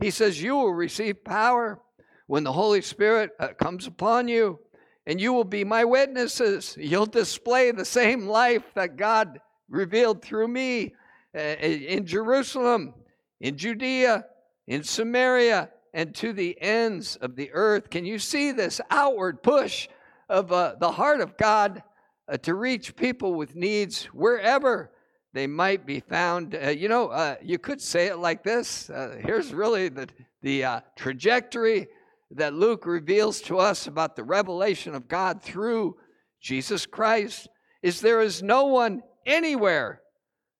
He 0.00 0.10
says, 0.10 0.42
You 0.42 0.56
will 0.56 0.72
receive 0.72 1.24
power 1.24 1.80
when 2.26 2.44
the 2.44 2.52
Holy 2.52 2.82
Spirit 2.82 3.30
uh, 3.38 3.48
comes 3.48 3.86
upon 3.86 4.28
you, 4.28 4.58
and 5.06 5.20
you 5.20 5.32
will 5.32 5.44
be 5.44 5.64
my 5.64 5.84
witnesses. 5.84 6.76
You'll 6.78 7.06
display 7.06 7.70
the 7.70 7.84
same 7.84 8.26
life 8.26 8.64
that 8.74 8.96
God 8.96 9.40
revealed 9.68 10.22
through 10.22 10.48
me 10.48 10.94
uh, 11.34 11.40
in 11.40 12.06
Jerusalem, 12.06 12.94
in 13.40 13.56
Judea, 13.56 14.24
in 14.66 14.82
Samaria, 14.82 15.70
and 15.92 16.14
to 16.16 16.32
the 16.32 16.60
ends 16.60 17.16
of 17.16 17.36
the 17.36 17.50
earth. 17.52 17.90
Can 17.90 18.04
you 18.04 18.18
see 18.18 18.52
this 18.52 18.80
outward 18.90 19.42
push 19.42 19.88
of 20.28 20.52
uh, 20.52 20.74
the 20.78 20.92
heart 20.92 21.20
of 21.20 21.36
God 21.36 21.82
uh, 22.28 22.36
to 22.38 22.54
reach 22.54 22.96
people 22.96 23.34
with 23.34 23.54
needs 23.54 24.04
wherever 24.06 24.90
they 25.32 25.46
might 25.46 25.86
be 25.86 26.00
found? 26.00 26.54
Uh, 26.54 26.68
you 26.68 26.88
know, 26.88 27.08
uh, 27.08 27.36
you 27.42 27.58
could 27.58 27.80
say 27.80 28.06
it 28.06 28.18
like 28.18 28.42
this. 28.42 28.90
Uh, 28.90 29.18
here's 29.20 29.52
really 29.52 29.88
the, 29.88 30.08
the 30.42 30.64
uh, 30.64 30.80
trajectory 30.96 31.88
that 32.30 32.54
Luke 32.54 32.86
reveals 32.86 33.40
to 33.42 33.58
us 33.58 33.86
about 33.86 34.16
the 34.16 34.24
revelation 34.24 34.94
of 34.94 35.08
God 35.08 35.42
through 35.42 35.96
Jesus 36.40 36.86
Christ 36.86 37.48
is 37.82 38.00
there 38.00 38.20
is 38.20 38.42
no 38.42 38.66
one 38.66 39.02
anywhere 39.26 40.02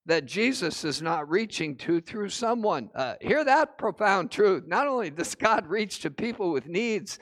that 0.07 0.25
Jesus 0.25 0.85
is 0.85 1.03
not 1.03 1.29
reaching 1.29 1.77
to 1.77 2.01
through 2.01 2.31
someone. 2.31 2.89
Uh, 2.95 3.15
hear 3.21 3.45
that 3.45 3.77
profound 3.77 4.31
truth. 4.31 4.65
Not 4.67 4.87
only 4.87 5.11
does 5.11 5.35
God 5.35 5.67
reach 5.67 6.01
to 6.01 6.11
people 6.11 6.51
with 6.51 6.67
needs, 6.67 7.19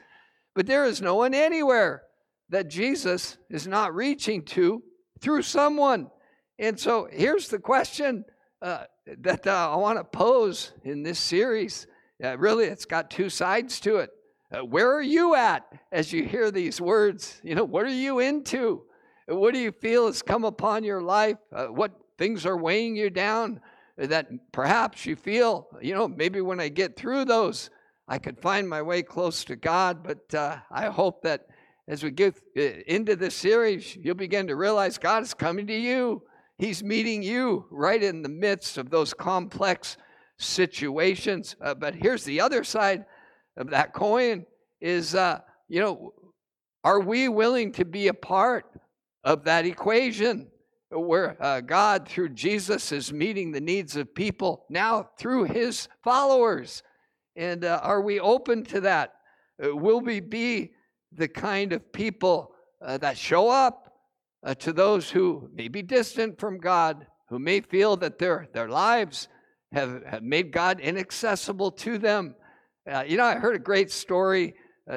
but 0.55 0.67
there 0.67 0.85
is 0.85 1.03
no 1.03 1.17
one 1.17 1.35
anywhere 1.35 2.05
that 2.49 2.69
Jesus 2.69 3.39
is 3.51 3.67
not 3.67 3.95
reaching 3.95 4.43
to 4.43 4.83
through 5.21 5.43
someone. 5.43 6.11
And 6.59 6.79
so 6.79 7.09
here's 7.11 7.49
the 7.49 7.59
question 7.59 8.25
uh, 8.63 8.85
that 9.19 9.47
uh, 9.47 9.73
I 9.73 9.77
want 9.77 9.99
to 9.99 10.05
pose 10.05 10.73
in 10.85 11.03
this 11.03 11.19
series. 11.19 11.87
Uh, 12.23 12.39
really, 12.39 12.65
it's 12.65 12.87
got 12.87 13.11
two 13.11 13.29
sides 13.29 13.79
to 13.81 13.97
it. 13.97 14.11
Uh, 14.51 14.65
where 14.65 14.91
are 14.95 15.03
you 15.03 15.35
at 15.35 15.67
as 15.93 16.13
you 16.13 16.25
hear 16.25 16.51
these 16.51 16.81
words? 16.81 17.41
You 17.45 17.55
know, 17.55 17.65
what 17.65 17.85
are 17.85 17.89
you 17.89 18.21
into? 18.21 18.83
What 19.29 19.53
do 19.53 19.61
you 19.61 19.73
feel 19.73 20.07
has 20.07 20.23
come 20.23 20.45
upon 20.45 20.85
your 20.85 21.03
life? 21.03 21.37
Uh, 21.53 21.67
what 21.67 21.93
things 22.17 22.47
are 22.47 22.57
weighing 22.57 22.97
you 22.97 23.11
down 23.11 23.61
that 23.99 24.29
perhaps 24.53 25.05
you 25.05 25.17
feel, 25.17 25.69
you 25.83 25.95
know, 25.95 26.07
maybe 26.07 26.41
when 26.41 26.61
I 26.61 26.69
get 26.69 26.97
through 26.97 27.25
those, 27.25 27.71
I 28.09 28.19
could 28.19 28.39
find 28.39 28.69
my 28.69 28.83
way 28.83 29.03
close 29.03 29.45
to 29.47 29.57
God. 29.57 30.03
But 30.05 30.35
uh, 30.35 30.59
I 30.71 30.87
hope 30.87 31.23
that 31.23 31.49
as 31.89 32.03
we 32.03 32.11
get 32.11 32.37
into 32.55 33.17
this 33.17 33.35
series, 33.35 33.97
you'll 33.97 34.15
begin 34.15 34.47
to 34.47 34.57
realize 34.57 34.97
God 34.97 35.23
is 35.23 35.35
coming 35.35 35.67
to 35.67 35.77
you. 35.77 36.23
He's 36.59 36.83
meeting 36.83 37.23
you 37.23 37.67
right 37.71 38.03
in 38.03 38.23
the 38.23 38.29
midst 38.29 38.79
of 38.79 38.91
those 38.91 39.13
complex 39.13 39.97
situations. 40.39 41.57
Uh, 41.61 41.75
but 41.75 41.95
here's 41.95 42.25
the 42.25 42.41
other 42.41 42.65
side 42.65 43.05
of 43.57 43.71
that 43.71 43.93
coin 43.93 44.47
is, 44.81 45.15
uh, 45.15 45.41
you 45.69 45.81
know, 45.81 46.13
are 46.85 47.01
we 47.01 47.29
willing 47.29 47.73
to 47.73 47.85
be 47.85 48.09
a 48.09 48.15
part 48.15 48.67
of 49.25 49.45
that 49.45 49.67
equation 49.67 50.49
where 50.91 51.37
uh, 51.43 51.61
God, 51.61 52.09
through 52.09 52.31
Jesus, 52.31 52.93
is 52.93 53.13
meeting 53.13 53.51
the 53.51 53.61
needs 53.61 53.97
of 53.97 54.15
people 54.15 54.65
now 54.71 55.11
through 55.19 55.45
his 55.45 55.89
followers. 56.05 56.83
And 57.35 57.65
uh, 57.65 57.81
are 57.83 58.01
we 58.01 58.21
open 58.21 58.65
to 58.67 58.81
that? 58.83 59.15
Uh, 59.63 59.75
will 59.75 60.01
we 60.01 60.21
be 60.21 60.73
the 61.13 61.29
kind 61.29 61.73
of 61.73 61.93
people 61.93 62.53
uh, 62.85 62.99
that 62.99 63.19
show 63.19 63.51
up 63.51 63.86
uh, 64.47 64.55
to 64.55 64.73
those 64.73 65.11
who 65.11 65.51
may 65.53 65.69
be 65.69 65.83
distant 65.83 66.41
from 66.41 66.57
God, 66.57 67.07
who 67.29 67.39
may 67.39 67.61
feel 67.61 67.99
that 67.99 68.19
their, 68.19 68.49
their 68.55 68.69
lives 68.69 69.29
have, 69.73 70.03
have 70.07 70.23
made 70.23 70.53
God 70.53 70.81
inaccessible 70.81 71.73
to 71.73 71.99
them? 71.99 72.35
Uh, 72.91 73.05
you 73.07 73.19
know, 73.19 73.25
I 73.25 73.35
heard 73.35 73.57
a 73.57 73.59
great 73.59 73.91
story 73.91 74.55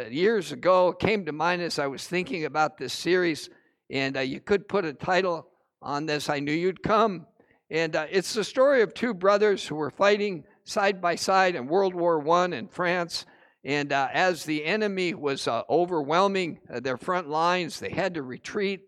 years 0.10 0.52
ago, 0.52 0.90
it 0.90 1.00
came 1.00 1.26
to 1.26 1.32
mind 1.32 1.64
as 1.64 1.80
I 1.80 1.88
was 1.88 2.08
thinking 2.08 2.46
about 2.46 2.78
this 2.78 2.94
series 2.94 3.50
and 3.90 4.18
uh, 4.18 4.22
you 4.22 4.40
could 4.40 4.68
put 4.68 4.86
a 4.86 4.94
title 4.94 5.48
on 5.82 6.06
this, 6.06 6.30
I 6.30 6.40
Knew 6.40 6.54
You'd 6.54 6.84
Come. 6.84 7.26
And 7.72 7.96
uh, 7.96 8.06
it's 8.10 8.34
the 8.34 8.44
story 8.44 8.82
of 8.82 8.94
two 8.94 9.14
brothers 9.14 9.66
who 9.66 9.76
were 9.76 9.90
fighting 9.90 10.44
side 10.64 11.02
by 11.02 11.16
side 11.16 11.56
in 11.56 11.68
World 11.68 11.96
War 11.96 12.28
I 12.30 12.46
in 12.46 12.68
France. 12.68 13.26
And 13.64 13.92
uh, 13.92 14.10
as 14.14 14.46
the 14.46 14.64
enemy 14.64 15.14
was 15.16 15.48
uh, 15.48 15.64
overwhelming 15.70 16.60
uh, 16.72 16.80
their 16.80 16.98
front 16.98 17.30
lines, 17.30 17.80
they 17.80 17.90
had 17.90 18.14
to 18.14 18.24
retreat. 18.24 18.82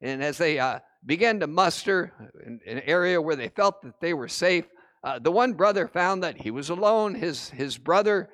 And 0.00 0.22
as 0.22 0.38
they 0.38 0.58
uh, 0.58 0.80
began 1.04 1.40
to 1.40 1.46
muster 1.46 2.12
in, 2.46 2.60
an 2.66 2.82
area 2.86 3.20
where 3.20 3.36
they 3.36 3.48
felt 3.48 3.82
that 3.82 4.00
they 4.00 4.14
were 4.14 4.28
safe, 4.28 4.66
the 5.22 5.32
one 5.32 5.54
brother 5.54 5.88
found 5.88 6.22
that 6.22 6.40
he 6.40 6.50
was 6.50 6.70
alone. 6.70 7.14
His, 7.14 7.50
his 7.50 7.78
brother 7.78 8.30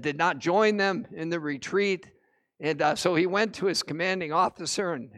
did 0.00 0.16
not 0.16 0.38
join 0.38 0.76
them 0.76 1.06
in 1.14 1.28
the 1.28 1.40
retreat. 1.40 2.10
And 2.60 2.80
uh, 2.80 2.94
so 2.94 3.14
he 3.14 3.26
went 3.26 3.54
to 3.56 3.66
his 3.66 3.82
commanding 3.82 4.32
officer 4.32 4.94
and 4.94 5.10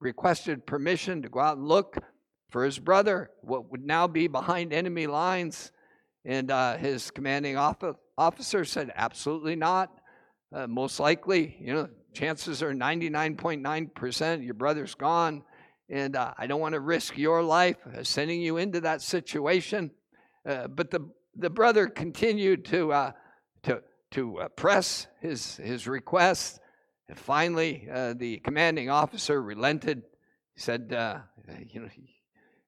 requested 0.00 0.66
permission 0.66 1.22
to 1.22 1.28
go 1.28 1.40
out 1.40 1.58
and 1.58 1.66
look 1.66 1.98
for 2.50 2.64
his 2.64 2.78
brother, 2.78 3.30
what 3.42 3.70
would 3.70 3.84
now 3.84 4.06
be 4.06 4.26
behind 4.26 4.72
enemy 4.72 5.06
lines. 5.06 5.70
And 6.24 6.50
uh, 6.50 6.76
his 6.76 7.10
commanding 7.10 7.56
officer 7.56 8.64
said, 8.64 8.90
Absolutely 8.94 9.56
not. 9.56 9.90
Uh, 10.50 10.66
most 10.66 10.98
likely, 10.98 11.56
you 11.60 11.74
know, 11.74 11.88
chances 12.18 12.64
are 12.64 12.72
99.9% 12.72 14.44
your 14.44 14.54
brother's 14.54 14.96
gone. 14.96 15.44
And 15.88 16.16
uh, 16.16 16.34
I 16.36 16.48
don't 16.48 16.60
want 16.60 16.72
to 16.72 16.80
risk 16.80 17.16
your 17.16 17.44
life 17.44 17.76
uh, 17.86 18.02
sending 18.02 18.42
you 18.42 18.56
into 18.56 18.80
that 18.80 19.02
situation. 19.02 19.92
Uh, 20.44 20.66
but 20.66 20.90
the, 20.90 21.08
the 21.36 21.48
brother 21.48 21.86
continued 21.86 22.64
to, 22.66 22.92
uh, 22.92 23.12
to, 23.62 23.82
to 24.10 24.40
press 24.56 25.06
his, 25.20 25.58
his 25.58 25.86
request. 25.86 26.58
And 27.08 27.16
finally, 27.16 27.88
uh, 27.90 28.14
the 28.16 28.38
commanding 28.38 28.90
officer 28.90 29.40
relented. 29.40 30.02
He 30.54 30.60
said, 30.60 30.92
uh, 30.92 31.20
"You 31.70 31.82
know, 31.82 31.88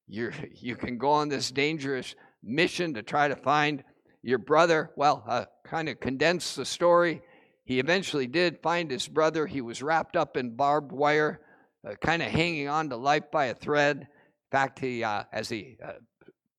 you 0.07 0.33
you 0.55 0.77
can 0.77 0.97
go 0.97 1.11
on 1.11 1.29
this 1.29 1.51
dangerous 1.51 2.15
mission 2.43 2.95
to 2.95 3.03
try 3.03 3.29
to 3.29 3.37
find 3.37 3.85
your 4.23 4.39
brother." 4.39 4.93
Well, 4.97 5.25
uh, 5.27 5.45
kind 5.65 5.91
of 5.91 6.01
condense 6.01 6.55
the 6.55 6.65
story. 6.65 7.21
He 7.71 7.79
eventually 7.79 8.27
did 8.27 8.59
find 8.63 8.91
his 8.91 9.07
brother. 9.07 9.47
He 9.47 9.61
was 9.61 9.81
wrapped 9.81 10.17
up 10.17 10.37
in 10.37 10.57
barbed 10.57 10.91
wire, 10.91 11.41
uh, 11.89 11.95
kind 12.01 12.21
of 12.21 12.27
hanging 12.27 12.67
on 12.67 12.91
to 12.91 12.97
life 12.97 13.31
by 13.31 13.45
a 13.45 13.55
thread. 13.55 13.99
In 13.99 14.07
fact, 14.51 14.81
he 14.81 15.05
uh, 15.05 15.23
as 15.33 15.49
he 15.49 15.77
uh, 15.81 15.93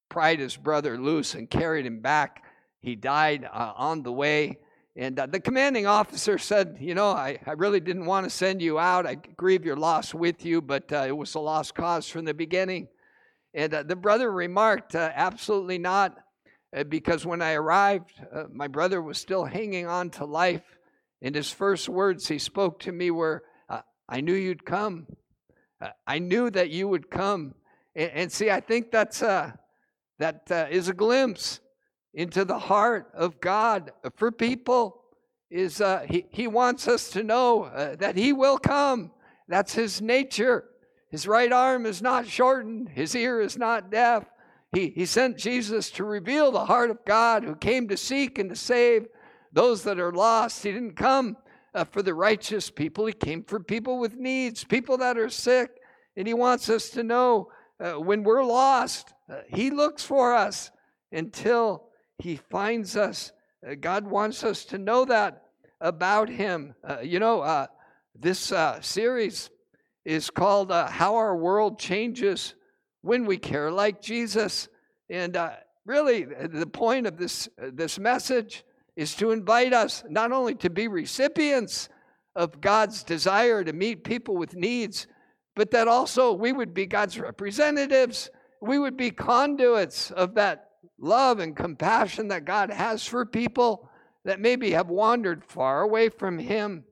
pried 0.07 0.39
his 0.39 0.55
brother 0.55 0.97
loose 0.97 1.33
and 1.35 1.49
carried 1.49 1.85
him 1.85 1.99
back, 1.99 2.45
he 2.79 2.95
died 2.95 3.45
on 3.51 4.03
the 4.03 4.11
way. 4.13 4.59
And 4.95 5.19
uh, 5.19 5.25
the 5.25 5.41
commanding 5.41 5.85
officer 5.85 6.37
said, 6.37 6.77
You 6.79 6.95
know, 6.95 7.09
I, 7.09 7.39
I 7.45 7.51
really 7.57 7.81
didn't 7.81 8.05
want 8.05 8.23
to 8.23 8.29
send 8.29 8.61
you 8.61 8.79
out. 8.79 9.05
I 9.05 9.15
grieve 9.15 9.65
your 9.65 9.75
loss 9.75 10.13
with 10.13 10.45
you, 10.45 10.61
but 10.61 10.93
uh, 10.93 11.03
it 11.05 11.17
was 11.17 11.35
a 11.35 11.39
lost 11.39 11.75
cause 11.75 12.07
from 12.07 12.23
the 12.23 12.33
beginning. 12.33 12.87
And 13.53 13.73
uh, 13.73 13.83
the 13.83 13.97
brother 13.97 14.31
remarked, 14.31 14.95
uh, 14.95 15.11
Absolutely 15.13 15.77
not, 15.77 16.15
uh, 16.73 16.85
because 16.85 17.25
when 17.25 17.41
I 17.41 17.55
arrived, 17.55 18.13
uh, 18.33 18.45
my 18.49 18.69
brother 18.69 19.01
was 19.01 19.17
still 19.17 19.43
hanging 19.43 19.87
on 19.87 20.09
to 20.11 20.23
life. 20.23 20.63
And 21.21 21.35
his 21.35 21.51
first 21.51 21.87
words 21.87 22.27
he 22.27 22.39
spoke 22.39 22.79
to 22.81 22.91
me 22.91 23.11
were, 23.11 23.43
I 24.09 24.21
knew 24.21 24.33
you'd 24.33 24.65
come. 24.65 25.07
I 26.05 26.19
knew 26.19 26.49
that 26.49 26.69
you 26.69 26.87
would 26.87 27.09
come. 27.09 27.55
And, 27.95 28.11
and 28.11 28.31
see, 28.31 28.51
I 28.51 28.59
think 28.59 28.91
that's, 28.91 29.21
a 29.21 29.57
that 30.19 30.69
is 30.69 30.89
a 30.89 30.93
glimpse 30.93 31.61
into 32.13 32.45
the 32.45 32.59
heart 32.59 33.11
of 33.13 33.39
God 33.39 33.91
for 34.15 34.31
people 34.31 35.01
is 35.51 35.81
uh, 35.81 36.05
he, 36.07 36.25
he 36.31 36.47
wants 36.47 36.87
us 36.87 37.09
to 37.09 37.23
know 37.23 37.63
uh, 37.63 37.95
that 37.97 38.15
He 38.15 38.31
will 38.33 38.57
come. 38.57 39.11
That's 39.47 39.73
His 39.73 40.01
nature. 40.01 40.65
His 41.09 41.27
right 41.27 41.51
arm 41.51 41.85
is 41.85 42.01
not 42.01 42.27
shortened, 42.27 42.89
His 42.89 43.13
ear 43.15 43.41
is 43.41 43.57
not 43.57 43.91
deaf. 43.91 44.23
He, 44.71 44.89
he 44.89 45.05
sent 45.05 45.37
Jesus 45.37 45.91
to 45.91 46.05
reveal 46.05 46.51
the 46.51 46.65
heart 46.65 46.89
of 46.89 47.03
God 47.03 47.43
who 47.43 47.55
came 47.55 47.89
to 47.89 47.97
seek 47.97 48.39
and 48.39 48.49
to 48.49 48.55
save 48.55 49.07
those 49.51 49.83
that 49.83 49.99
are 49.99 50.11
lost. 50.11 50.63
He 50.63 50.71
didn't 50.71 50.95
come 50.95 51.37
uh, 51.73 51.85
for 51.85 52.01
the 52.01 52.13
righteous 52.13 52.69
people, 52.69 53.05
He 53.05 53.13
came 53.13 53.43
for 53.43 53.59
people 53.59 53.99
with 53.99 54.15
needs, 54.15 54.63
people 54.63 54.97
that 54.97 55.17
are 55.17 55.29
sick. 55.29 55.71
And 56.17 56.27
He 56.27 56.33
wants 56.33 56.69
us 56.69 56.89
to 56.91 57.03
know 57.03 57.49
uh, 57.79 57.93
when 57.93 58.23
we're 58.23 58.43
lost, 58.43 59.13
uh, 59.29 59.39
He 59.47 59.71
looks 59.71 60.03
for 60.03 60.33
us 60.33 60.71
until 61.11 61.87
He 62.19 62.35
finds 62.35 62.97
us. 62.97 63.31
Uh, 63.65 63.75
God 63.79 64.05
wants 64.05 64.43
us 64.43 64.65
to 64.65 64.77
know 64.77 65.05
that 65.05 65.43
about 65.79 66.29
Him. 66.29 66.75
Uh, 66.83 66.97
you 67.01 67.19
know, 67.19 67.41
uh, 67.41 67.67
this 68.13 68.53
series 68.81 69.49
is 70.03 70.29
called 70.29 70.71
How 70.71 71.15
Our 71.15 71.35
World 71.35 71.79
Changes 71.79 72.55
When 73.01 73.25
We 73.25 73.37
Care 73.37 73.71
Like 73.71 74.01
Jesus. 74.01 74.67
And 75.09 75.37
really, 75.85 76.25
the 76.25 76.67
point 76.67 77.07
of 77.07 77.17
this, 77.17 77.47
this 77.57 77.97
message 77.97 78.63
is 79.01 79.15
to 79.15 79.31
invite 79.31 79.73
us 79.73 80.03
not 80.07 80.31
only 80.31 80.53
to 80.53 80.69
be 80.69 80.87
recipients 80.87 81.89
of 82.35 82.61
God's 82.61 83.03
desire 83.03 83.63
to 83.63 83.73
meet 83.73 84.03
people 84.03 84.37
with 84.37 84.55
needs, 84.55 85.07
but 85.55 85.71
that 85.71 85.87
also 85.87 86.33
we 86.33 86.53
would 86.53 86.73
be 86.73 86.85
God's 86.85 87.19
representatives. 87.19 88.29
We 88.61 88.77
would 88.77 88.95
be 88.95 89.09
conduits 89.09 90.11
of 90.11 90.35
that 90.35 90.69
love 90.99 91.39
and 91.39 91.55
compassion 91.55 92.27
that 92.27 92.45
God 92.45 92.69
has 92.69 93.05
for 93.05 93.25
people 93.25 93.89
that 94.23 94.39
maybe 94.39 94.71
have 94.71 94.89
wandered 94.89 95.43
far 95.43 95.81
away 95.81 96.09
from 96.09 96.37
Him. 96.37 96.83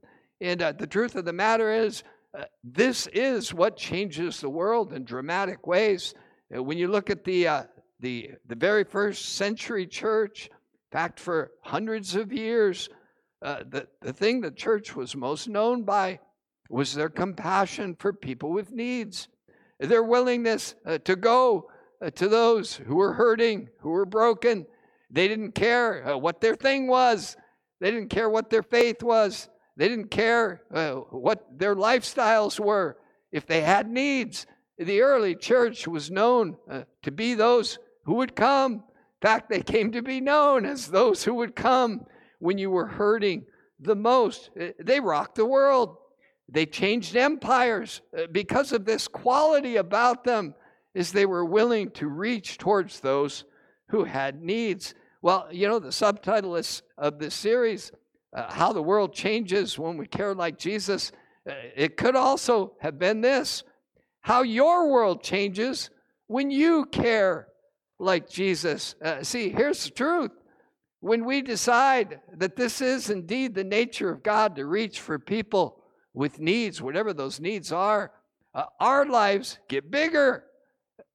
And 0.42 0.62
uh, 0.64 0.72
the 0.72 0.88
truth 0.88 1.16
of 1.16 1.26
the 1.26 1.34
matter 1.34 1.72
is, 1.72 2.04
uh, 2.38 2.46
this 2.64 3.06
is 3.08 3.54
what 3.54 3.78
changes 3.78 4.42
the 4.42 4.50
world 4.50 4.94
in 4.94 5.04
dramatic 5.04 5.68
ways. 5.68 6.16
Uh, 6.56 6.64
when 6.64 6.80
you 6.80 6.88
look 6.88 7.12
at 7.12 7.24
the, 7.24 7.48
uh, 7.48 7.64
the, 8.00 8.32
the 8.48 8.56
very 8.56 8.84
first 8.84 9.36
century 9.36 9.86
church, 9.86 10.50
fact, 10.92 11.20
for 11.20 11.52
hundreds 11.62 12.16
of 12.16 12.34
years, 12.34 12.90
uh, 13.42 13.64
the, 13.70 13.88
the 14.02 14.14
thing 14.14 14.42
the 14.42 14.52
church 14.52 14.96
was 14.96 15.16
most 15.16 15.48
known 15.48 15.84
by 15.84 16.20
was 16.70 16.94
their 16.94 17.10
compassion 17.10 17.96
for 17.98 18.14
people 18.14 18.52
with 18.52 18.72
needs, 18.72 19.28
their 19.80 20.04
willingness 20.04 20.76
uh, 20.86 20.98
to 21.00 21.16
go 21.16 21.70
uh, 22.02 22.10
to 22.12 22.28
those 22.28 22.76
who 22.76 22.96
were 22.96 23.14
hurting, 23.14 23.70
who 23.80 23.90
were 23.90 24.06
broken. 24.06 24.66
They 25.10 25.28
didn't 25.28 25.54
care 25.54 26.08
uh, 26.08 26.18
what 26.18 26.42
their 26.42 26.56
thing 26.56 26.88
was, 26.88 27.36
they 27.80 27.92
didn't 27.92 28.10
care 28.10 28.30
what 28.30 28.50
their 28.50 28.64
faith 28.64 29.02
was, 29.02 29.50
they 29.78 29.88
didn't 29.88 30.12
care 30.12 30.62
uh, 30.74 30.96
what 30.96 31.46
their 31.58 31.76
lifestyles 31.76 32.60
were. 32.60 32.98
If 33.32 33.46
they 33.46 33.62
had 33.62 33.90
needs, 33.90 34.46
the 34.78 35.02
early 35.02 35.36
church 35.36 35.88
was 35.88 36.12
known 36.12 36.58
uh, 36.70 36.84
to 37.04 37.12
be 37.12 37.34
those 37.34 37.80
who 38.06 38.16
would 38.16 38.36
come. 38.36 38.84
Fact, 39.22 39.50
they 39.50 39.62
came 39.62 39.92
to 39.92 40.02
be 40.02 40.22
known 40.22 40.66
as 40.66 40.88
those 40.88 41.24
who 41.24 41.34
would 41.36 41.56
come 41.56 42.06
when 42.40 42.58
you 42.58 42.72
were 42.72 42.88
hurting 42.88 43.46
the 43.80 43.96
most. 43.96 44.50
Uh, 44.60 44.68
they 44.80 45.00
rocked 45.00 45.36
the 45.36 45.46
world. 45.46 45.98
They 46.48 46.66
changed 46.66 47.16
empires 47.16 48.02
uh, 48.18 48.28
because 48.32 48.72
of 48.72 48.86
this 48.86 49.08
quality 49.08 49.76
about 49.76 50.24
them 50.24 50.56
is 50.96 51.12
they 51.12 51.26
were 51.26 51.46
willing 51.46 51.92
to 51.92 52.08
reach 52.08 52.58
towards 52.58 53.02
those 53.02 53.44
who 53.90 54.06
had 54.06 54.42
needs. 54.42 54.96
Well, 55.22 55.48
you 55.52 55.68
know, 55.68 55.80
the 55.80 55.92
subtitle 55.92 56.56
is, 56.56 56.82
of 56.98 57.20
this 57.20 57.36
series, 57.36 57.92
uh, 58.34 58.52
How 58.52 58.74
the 58.74 58.82
World 58.82 59.14
Changes 59.14 59.78
When 59.78 59.98
We 59.98 60.08
Care 60.08 60.34
Like 60.34 60.58
Jesus, 60.58 61.12
uh, 61.48 61.54
it 61.76 61.98
could 61.98 62.16
also 62.16 62.74
have 62.80 62.98
been 62.98 63.22
this 63.22 63.64
How 64.22 64.44
Your 64.44 64.90
World 64.90 65.24
Changes 65.24 65.90
When 66.28 66.52
You 66.52 66.86
Care 66.86 67.49
Like 68.00 68.30
Jesus. 68.30 68.96
Uh, 69.04 69.24
see, 69.24 69.50
here's 69.50 69.84
the 69.84 69.92
truth. 69.92 70.32
When 71.02 71.26
we 71.26 71.42
decide 71.42 72.22
that 72.38 72.56
this 72.56 72.82
is 72.82 73.10
indeed 73.10 73.54
the 73.54 73.64
nature 73.64 74.10
of 74.10 74.24
God 74.24 74.56
to 74.56 74.66
reach 74.66 75.00
for 75.00 75.20
people 75.20 75.84
with 76.14 76.40
needs, 76.40 76.82
whatever 76.82 77.14
those 77.14 77.40
needs 77.40 77.72
are, 77.72 78.12
uh, 78.54 78.66
our 78.80 79.06
lives 79.06 79.60
get 79.68 79.92
bigger. 79.92 80.44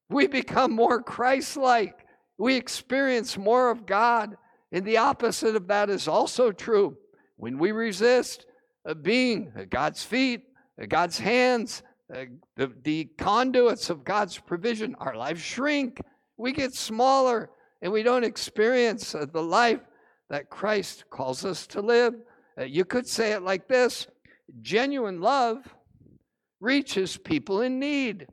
We 0.09 0.27
become 0.27 0.73
more 0.73 1.03
Christ 1.03 1.57
like. 1.57 2.07
We 2.39 2.57
experience 2.57 3.37
more 3.37 3.71
of 3.71 3.87
God. 3.87 4.37
And 4.73 4.85
the 4.85 4.99
opposite 4.99 5.57
of 5.57 5.67
that 5.69 5.91
is 5.91 6.09
also 6.09 6.53
true. 6.53 6.97
When 7.37 7.59
we 7.59 7.73
resist 7.73 8.47
uh, 8.89 8.95
being 8.95 9.53
God's 9.71 10.03
feet, 10.03 10.45
uh, 10.81 10.87
God's 10.87 11.19
hands, 11.19 11.83
uh, 12.15 12.25
the, 12.57 12.73
the 12.83 13.05
conduits 13.19 13.91
of 13.91 14.05
God's 14.05 14.39
provision, 14.39 14.95
our 14.99 15.17
lives 15.17 15.43
shrink. 15.43 16.01
We 16.37 16.53
get 16.53 16.75
smaller 16.75 17.51
and 17.83 17.93
we 17.93 18.03
don't 18.03 18.25
experience 18.25 19.15
uh, 19.15 19.27
the 19.31 19.43
life 19.43 19.81
that 20.31 20.51
Christ 20.51 21.05
calls 21.11 21.45
us 21.45 21.67
to 21.69 21.81
live. 21.81 22.15
Uh, 22.59 22.65
you 22.65 22.85
could 22.85 23.07
say 23.07 23.33
it 23.33 23.43
like 23.43 23.69
this 23.69 24.07
genuine 24.63 25.21
love 25.21 25.75
reaches 26.61 27.17
people 27.17 27.61
in 27.61 27.79
need. 27.79 28.27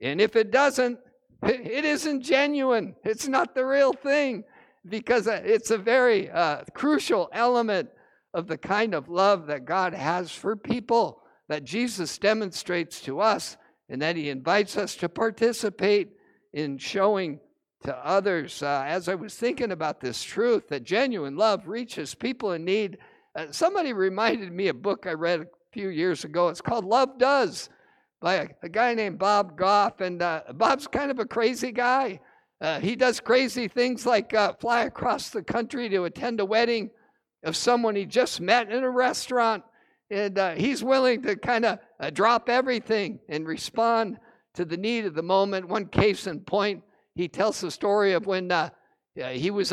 And 0.00 0.20
if 0.20 0.36
it 0.36 0.50
doesn't, 0.50 0.98
it 1.42 1.84
isn't 1.84 2.22
genuine. 2.22 2.96
It's 3.04 3.28
not 3.28 3.54
the 3.54 3.66
real 3.66 3.92
thing 3.92 4.44
because 4.88 5.26
uh, 5.26 5.42
it's 5.44 5.70
a 5.70 5.78
very 5.78 6.30
uh, 6.30 6.62
crucial 6.74 7.28
element 7.32 7.90
of 8.34 8.46
the 8.46 8.58
kind 8.58 8.94
of 8.94 9.08
love 9.08 9.46
that 9.46 9.64
God 9.64 9.94
has 9.94 10.30
for 10.30 10.56
people 10.56 11.22
that 11.48 11.64
Jesus 11.64 12.18
demonstrates 12.18 13.00
to 13.02 13.20
us 13.20 13.56
and 13.88 14.00
that 14.02 14.16
He 14.16 14.28
invites 14.28 14.76
us 14.76 14.94
to 14.96 15.08
participate 15.08 16.10
in 16.52 16.78
showing 16.78 17.40
to 17.84 17.96
others. 17.96 18.62
Uh, 18.62 18.84
as 18.86 19.08
I 19.08 19.14
was 19.14 19.34
thinking 19.34 19.72
about 19.72 20.00
this 20.00 20.22
truth 20.22 20.68
that 20.68 20.84
genuine 20.84 21.36
love 21.36 21.68
reaches 21.68 22.14
people 22.14 22.52
in 22.52 22.64
need, 22.64 22.98
uh, 23.36 23.46
somebody 23.50 23.92
reminded 23.92 24.52
me 24.52 24.68
a 24.68 24.74
book 24.74 25.06
I 25.06 25.12
read 25.12 25.40
a 25.40 25.46
few 25.72 25.88
years 25.88 26.24
ago. 26.24 26.48
It's 26.48 26.60
called 26.60 26.84
Love 26.84 27.18
Does 27.18 27.68
by 28.20 28.34
a, 28.34 28.48
a 28.62 28.68
guy 28.68 28.94
named 28.94 29.18
Bob 29.18 29.56
Goff. 29.56 30.00
And 30.00 30.22
uh, 30.22 30.42
Bob's 30.54 30.88
kind 30.88 31.10
of 31.10 31.18
a 31.18 31.26
crazy 31.26 31.70
guy. 31.70 32.20
Uh, 32.60 32.80
he 32.80 32.96
does 32.96 33.20
crazy 33.20 33.68
things 33.68 34.04
like 34.04 34.34
uh, 34.34 34.52
fly 34.54 34.82
across 34.82 35.30
the 35.30 35.42
country 35.42 35.88
to 35.88 36.04
attend 36.04 36.40
a 36.40 36.44
wedding 36.44 36.90
of 37.44 37.56
someone 37.56 37.94
he 37.94 38.04
just 38.04 38.40
met 38.40 38.72
in 38.72 38.82
a 38.82 38.90
restaurant. 38.90 39.62
And 40.10 40.36
uh, 40.38 40.54
he's 40.54 40.82
willing 40.82 41.22
to 41.22 41.36
kind 41.36 41.64
of 41.64 41.78
drop 42.14 42.48
everything 42.48 43.20
and 43.28 43.46
respond 43.46 44.18
to 44.58 44.64
the 44.64 44.76
need 44.76 45.06
of 45.06 45.14
the 45.14 45.22
moment. 45.22 45.68
One 45.68 45.86
case 45.86 46.26
in 46.26 46.40
point, 46.40 46.82
he 47.14 47.28
tells 47.28 47.60
the 47.60 47.70
story 47.70 48.12
of 48.12 48.26
when 48.26 48.52
he 49.14 49.52
was 49.52 49.72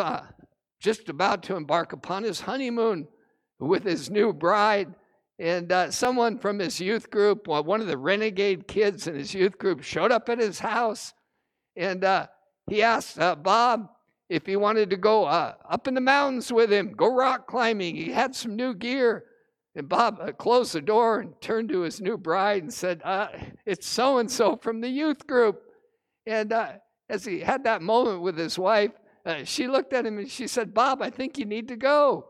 just 0.79 1.09
about 1.09 1.41
to 1.43 1.55
embark 1.55 1.91
upon 1.91 2.21
his 2.21 2.41
honeymoon 2.41 3.07
with 3.59 3.83
his 3.83 4.11
new 4.11 4.31
bride. 4.31 4.93
And 5.39 5.71
uh, 5.71 5.89
someone 5.89 6.37
from 6.37 6.59
his 6.59 6.79
youth 6.79 7.09
group, 7.09 7.47
well, 7.47 7.63
one 7.63 7.81
of 7.81 7.87
the 7.87 7.97
renegade 7.97 8.67
kids 8.67 9.07
in 9.07 9.15
his 9.15 9.33
youth 9.33 9.57
group, 9.57 9.81
showed 9.81 10.11
up 10.11 10.29
at 10.29 10.37
his 10.37 10.59
house. 10.59 11.13
And 11.75 12.03
uh, 12.03 12.27
he 12.69 12.83
asked 12.83 13.19
uh, 13.19 13.35
Bob 13.35 13.89
if 14.29 14.45
he 14.45 14.55
wanted 14.55 14.91
to 14.91 14.97
go 14.97 15.25
uh, 15.25 15.55
up 15.67 15.87
in 15.87 15.95
the 15.95 15.99
mountains 16.01 16.53
with 16.53 16.71
him, 16.71 16.93
go 16.95 17.11
rock 17.11 17.47
climbing. 17.47 17.95
He 17.95 18.11
had 18.11 18.35
some 18.35 18.55
new 18.55 18.75
gear. 18.75 19.23
And 19.75 19.89
Bob 19.89 20.19
uh, 20.21 20.31
closed 20.31 20.73
the 20.73 20.81
door 20.81 21.19
and 21.19 21.39
turned 21.41 21.69
to 21.69 21.81
his 21.81 21.99
new 21.99 22.17
bride 22.17 22.63
and 22.63 22.73
said, 22.73 23.01
uh, 23.03 23.27
It's 23.65 23.87
so 23.87 24.19
and 24.19 24.31
so 24.31 24.55
from 24.55 24.81
the 24.81 24.89
youth 24.89 25.27
group. 25.27 25.61
And 26.25 26.53
as 27.09 27.25
he 27.25 27.41
had 27.41 27.65
that 27.65 27.81
moment 27.81 28.21
with 28.21 28.37
his 28.37 28.57
wife, 28.57 28.91
she 29.43 29.67
looked 29.67 29.93
at 29.93 30.05
him 30.05 30.17
and 30.17 30.29
she 30.29 30.47
said, 30.47 30.73
Bob, 30.73 31.01
I 31.01 31.09
think 31.09 31.37
you 31.37 31.45
need 31.45 31.67
to 31.67 31.75
go. 31.75 32.29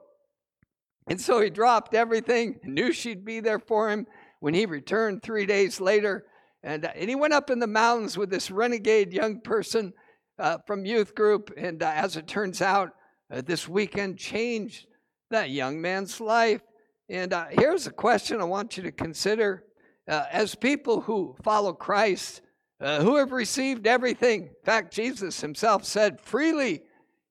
And 1.08 1.22
so 1.22 1.40
he 1.40 1.50
dropped 1.50 1.94
everything, 1.94 2.60
knew 2.64 2.92
she'd 2.92 3.24
be 3.24 3.40
there 3.40 3.60
for 3.60 3.90
him 3.90 4.08
when 4.40 4.54
he 4.54 4.66
returned 4.66 5.22
three 5.22 5.46
days 5.46 5.80
later. 5.80 6.26
And, 6.64 6.86
uh, 6.86 6.92
and 6.96 7.10
he 7.10 7.16
went 7.16 7.34
up 7.34 7.50
in 7.50 7.60
the 7.60 7.68
mountains 7.68 8.18
with 8.18 8.30
this 8.30 8.50
renegade 8.50 9.14
young 9.14 9.40
person 9.42 9.94
uh, 10.40 10.58
from 10.66 10.86
youth 10.86 11.14
group. 11.14 11.54
And 11.56 11.84
uh, 11.84 11.92
as 11.94 12.18
it 12.18 12.28
turns 12.28 12.62
out, 12.62 12.92
uh, 13.32 13.42
this 13.42 13.68
weekend 13.68 14.18
changed 14.18 14.88
that 15.30 15.52
young 15.52 15.80
man's 15.80 16.20
life. 16.20 16.62
And 17.10 17.34
uh, 17.34 17.46
here's 17.52 17.88
a 17.88 17.92
question 17.92 18.42
I 18.42 18.46
want 18.46 18.78
you 18.78 18.84
to 18.84 18.92
consider. 18.92 19.64
Uh, 20.08 20.26
as 20.32 20.54
people 20.54 21.02
who 21.02 21.36
follow 21.44 21.74
Christ, 21.74 22.42
who 22.80 23.16
have 23.16 23.32
received 23.32 23.88
everything, 23.88 24.44
in 24.44 24.50
fact, 24.64 24.94
Jesus 24.94 25.42
himself 25.42 25.86
said, 25.86 26.22
freely 26.22 26.84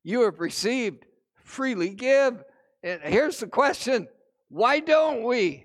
you 0.03 0.23
have 0.23 0.41
received, 0.41 1.07
freely 1.37 1.91
give. 1.91 2.45
And 2.83 3.01
here's 3.03 3.39
the 3.39 3.47
question 3.47 4.09
why 4.49 4.79
don't 4.79 5.25
we? 5.25 5.65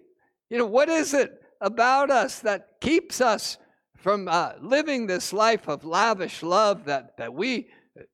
You 0.49 0.57
know, 0.57 0.65
what 0.65 0.89
is 0.89 1.13
it 1.13 1.43
about 1.61 2.09
us 2.09 2.39
that 2.39 2.79
keeps 2.81 3.21
us 3.21 3.57
from 3.97 4.27
uh, 4.27 4.53
living 4.61 5.05
this 5.05 5.33
life 5.33 5.67
of 5.67 5.83
lavish 5.83 6.41
love 6.41 6.85
that, 6.85 7.17
that 7.17 7.33
we 7.33 7.67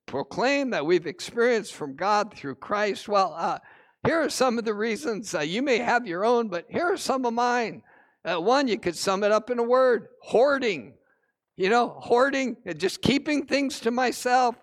proclaim 0.08 0.72
that 0.72 0.86
we've 0.86 1.06
experienced 1.06 1.76
from 1.76 1.96
God 1.96 2.34
through 2.34 2.56
Christ? 2.56 3.08
Well, 3.08 3.34
uh, 3.38 3.60
here 4.06 4.22
are 4.22 4.30
some 4.30 4.58
of 4.58 4.65
the 4.65 4.74
reasons. 4.74 5.34
Uh, 5.34 5.39
you 5.39 5.62
may 5.62 5.80
have 5.80 6.08
your 6.08 6.24
own, 6.24 6.48
but 6.48 6.65
here 6.70 6.86
are 6.86 6.98
some 6.98 7.26
of 7.26 7.34
mine. 7.34 7.82
Uh, 8.24 8.39
one, 8.39 8.68
you 8.68 8.78
could 8.78 8.96
sum 8.96 9.24
it 9.24 9.32
up 9.32 9.50
in 9.50 9.60
a 9.60 9.63
word 9.63 10.08
hoarding. 10.22 10.94
You 11.58 11.70
know, 11.70 11.96
hoarding, 12.00 12.58
and 12.65 12.80
just 12.80 13.02
keeping 13.02 13.46
things 13.46 13.80
to 13.82 13.91
myself, 13.91 14.56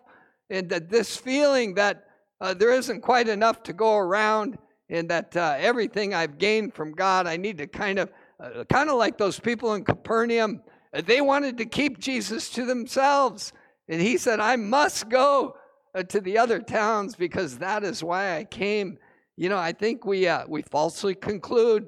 and 0.50 0.68
that 0.68 0.90
this 0.90 1.16
feeling 1.16 1.74
that 1.74 2.05
uh, 2.40 2.52
there 2.52 2.72
isn't 2.72 3.00
quite 3.00 3.28
enough 3.28 3.62
to 3.62 3.72
go 3.72 3.96
around, 3.96 4.59
and 4.90 5.09
that 5.09 5.35
uh, 5.35 5.57
everything 5.59 6.12
I've 6.12 6.37
gained 6.37 6.74
from 6.74 6.92
God, 6.92 7.26
I 7.26 7.38
need 7.38 7.57
to 7.59 7.66
kind 7.66 7.98
of, 7.98 8.11
uh, 8.38 8.64
kind 8.64 8.90
of 8.90 8.96
like 8.96 9.16
those 9.16 9.40
people 9.40 9.72
in 9.74 9.85
Capernaum, 9.85 10.61
uh, 10.92 11.00
they 11.00 11.22
wanted 11.22 11.57
to 11.59 11.64
keep 11.64 11.98
Jesus 11.98 12.50
to 12.50 12.66
themselves. 12.66 13.55
And 13.88 14.00
he 14.00 14.18
said, 14.18 14.38
I 14.38 14.57
must 14.57 15.09
go 15.09 15.57
uh, 15.94 16.02
to 16.02 16.20
the 16.20 16.37
other 16.37 16.59
towns 16.61 17.16
because 17.16 17.59
that 17.59 17.85
is 17.85 18.05
why 18.05 18.37
I 18.37 18.44
came. 18.44 18.98
You 19.37 19.49
know, 19.49 19.59
I 19.59 19.73
think 19.73 20.05
we, 20.05 20.29
uh, 20.29 20.45
we 20.47 20.62
falsely 20.62 21.14
conclude 21.14 21.87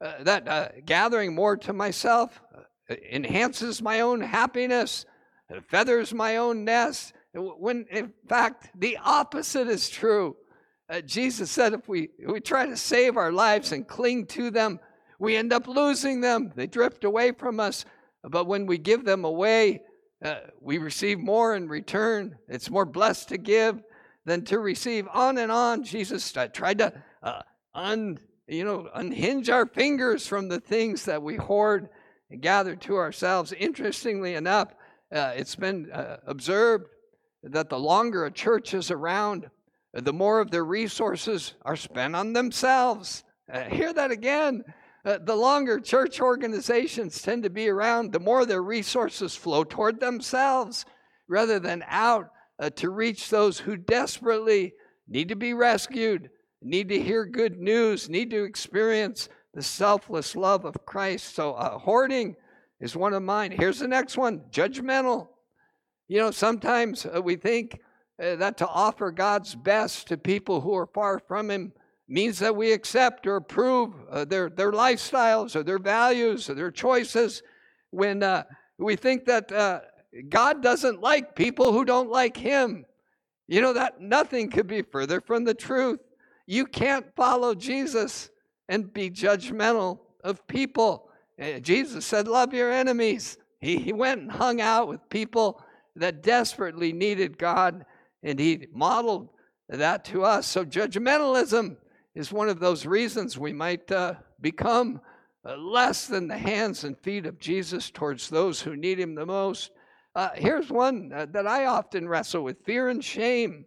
uh, 0.00 0.24
that 0.24 0.48
uh, 0.48 0.68
gathering 0.84 1.34
more 1.34 1.56
to 1.58 1.72
myself 1.72 2.42
uh, 2.56 2.94
enhances 3.12 3.80
my 3.80 4.00
own 4.00 4.20
happiness, 4.20 5.06
it 5.48 5.62
feathers 5.68 6.12
my 6.12 6.36
own 6.36 6.64
nest, 6.64 7.12
when 7.32 7.86
in 7.90 8.12
fact 8.28 8.70
the 8.76 8.98
opposite 9.04 9.68
is 9.68 9.88
true. 9.88 10.36
Uh, 10.88 11.00
Jesus 11.00 11.50
said 11.50 11.74
if 11.74 11.88
we, 11.88 12.08
if 12.18 12.32
we 12.32 12.40
try 12.40 12.66
to 12.66 12.76
save 12.76 13.16
our 13.16 13.30
lives 13.30 13.70
and 13.70 13.86
cling 13.86 14.26
to 14.26 14.50
them, 14.50 14.80
we 15.20 15.36
end 15.36 15.52
up 15.52 15.68
losing 15.68 16.20
them. 16.20 16.52
They 16.56 16.66
drift 16.66 17.04
away 17.04 17.32
from 17.32 17.60
us. 17.60 17.84
But 18.24 18.46
when 18.46 18.66
we 18.66 18.78
give 18.78 19.04
them 19.04 19.24
away, 19.24 19.82
uh, 20.24 20.40
we 20.60 20.78
receive 20.78 21.20
more 21.20 21.54
in 21.54 21.68
return. 21.68 22.36
It's 22.48 22.68
more 22.68 22.84
blessed 22.84 23.28
to 23.28 23.38
give 23.38 23.80
than 24.24 24.44
to 24.44 24.58
receive. 24.58 25.08
On 25.12 25.38
and 25.38 25.50
on, 25.50 25.84
Jesus 25.84 26.32
tried 26.52 26.78
to 26.78 26.92
uh, 27.22 27.42
un, 27.74 28.18
you 28.46 28.64
know, 28.64 28.88
unhinge 28.94 29.48
our 29.48 29.66
fingers 29.66 30.26
from 30.26 30.48
the 30.48 30.60
things 30.60 31.04
that 31.04 31.22
we 31.22 31.36
hoard 31.36 31.88
and 32.30 32.42
gather 32.42 32.76
to 32.76 32.96
ourselves. 32.96 33.52
Interestingly 33.52 34.34
enough, 34.34 34.74
uh, 35.12 35.32
it's 35.36 35.56
been 35.56 35.90
uh, 35.90 36.18
observed 36.26 36.86
that 37.42 37.68
the 37.68 37.78
longer 37.78 38.26
a 38.26 38.30
church 38.30 38.74
is 38.74 38.90
around, 38.90 39.50
the 39.92 40.12
more 40.12 40.40
of 40.40 40.50
their 40.50 40.64
resources 40.64 41.54
are 41.62 41.76
spent 41.76 42.14
on 42.14 42.32
themselves. 42.32 43.24
Uh, 43.52 43.62
hear 43.64 43.92
that 43.92 44.10
again. 44.10 44.62
Uh, 45.04 45.18
the 45.24 45.34
longer 45.34 45.80
church 45.80 46.20
organizations 46.20 47.22
tend 47.22 47.42
to 47.42 47.50
be 47.50 47.68
around, 47.68 48.12
the 48.12 48.20
more 48.20 48.44
their 48.44 48.62
resources 48.62 49.34
flow 49.34 49.64
toward 49.64 49.98
themselves 49.98 50.84
rather 51.26 51.58
than 51.58 51.82
out 51.88 52.30
uh, 52.60 52.70
to 52.70 52.90
reach 52.90 53.30
those 53.30 53.58
who 53.58 53.76
desperately 53.76 54.74
need 55.08 55.28
to 55.28 55.36
be 55.36 55.54
rescued, 55.54 56.30
need 56.62 56.88
to 56.90 57.00
hear 57.00 57.24
good 57.24 57.58
news, 57.58 58.08
need 58.08 58.30
to 58.30 58.44
experience 58.44 59.28
the 59.54 59.62
selfless 59.62 60.36
love 60.36 60.64
of 60.64 60.84
Christ. 60.86 61.34
So, 61.34 61.54
uh, 61.54 61.78
hoarding 61.78 62.36
is 62.80 62.94
one 62.94 63.14
of 63.14 63.22
mine. 63.22 63.50
Here's 63.50 63.78
the 63.78 63.88
next 63.88 64.16
one 64.16 64.42
judgmental. 64.50 65.28
You 66.06 66.18
know, 66.18 66.30
sometimes 66.30 67.06
uh, 67.06 67.22
we 67.22 67.36
think 67.36 67.80
uh, 68.22 68.36
that 68.36 68.58
to 68.58 68.68
offer 68.68 69.10
God's 69.10 69.54
best 69.54 70.08
to 70.08 70.18
people 70.18 70.60
who 70.60 70.74
are 70.74 70.86
far 70.86 71.18
from 71.18 71.50
Him 71.50 71.72
means 72.08 72.38
that 72.40 72.54
we 72.54 72.72
accept 72.72 73.26
or 73.26 73.36
approve 73.36 73.94
uh, 74.10 74.24
their, 74.24 74.50
their 74.50 74.72
lifestyles 74.72 75.56
or 75.56 75.62
their 75.62 75.78
values 75.78 76.50
or 76.50 76.54
their 76.54 76.70
choices 76.70 77.42
when 77.90 78.22
uh, 78.22 78.42
we 78.78 78.96
think 78.96 79.24
that 79.26 79.50
uh, 79.52 79.80
God 80.28 80.62
doesn't 80.62 81.00
like 81.00 81.34
people 81.34 81.72
who 81.72 81.84
don't 81.84 82.10
like 82.10 82.36
Him. 82.36 82.84
You 83.48 83.60
know, 83.60 83.72
that 83.72 84.00
nothing 84.00 84.50
could 84.50 84.66
be 84.66 84.82
further 84.82 85.20
from 85.20 85.44
the 85.44 85.54
truth. 85.54 86.00
You 86.46 86.66
can't 86.66 87.06
follow 87.16 87.54
Jesus 87.54 88.30
and 88.68 88.92
be 88.92 89.10
judgmental 89.10 90.00
of 90.22 90.46
people. 90.46 91.10
Uh, 91.40 91.58
Jesus 91.58 92.06
said, 92.06 92.28
Love 92.28 92.54
your 92.54 92.72
enemies. 92.72 93.38
He, 93.60 93.76
he 93.76 93.92
went 93.92 94.20
and 94.22 94.30
hung 94.30 94.60
out 94.60 94.88
with 94.88 95.08
people 95.10 95.62
that 95.96 96.22
desperately 96.22 96.92
needed 96.92 97.38
God, 97.38 97.84
and 98.22 98.38
He 98.38 98.66
modeled 98.72 99.28
that 99.68 100.04
to 100.06 100.24
us. 100.24 100.46
So, 100.46 100.64
judgmentalism 100.64 101.76
is 102.14 102.32
one 102.32 102.48
of 102.48 102.60
those 102.60 102.86
reasons 102.86 103.38
we 103.38 103.52
might 103.52 103.90
uh, 103.90 104.14
become 104.40 105.00
uh, 105.44 105.56
less 105.56 106.06
than 106.06 106.28
the 106.28 106.38
hands 106.38 106.84
and 106.84 106.98
feet 106.98 107.26
of 107.26 107.38
Jesus 107.38 107.90
towards 107.90 108.28
those 108.28 108.60
who 108.60 108.76
need 108.76 108.98
Him 108.98 109.14
the 109.14 109.26
most. 109.26 109.70
Uh, 110.14 110.30
here's 110.34 110.70
one 110.70 111.12
uh, 111.14 111.26
that 111.30 111.46
I 111.46 111.66
often 111.66 112.08
wrestle 112.08 112.42
with 112.42 112.64
fear 112.64 112.88
and 112.88 113.04
shame. 113.04 113.64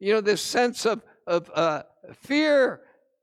You 0.00 0.14
know, 0.14 0.20
this 0.20 0.40
sense 0.40 0.86
of, 0.86 1.02
of 1.26 1.50
uh, 1.54 1.82
fear 2.14 2.80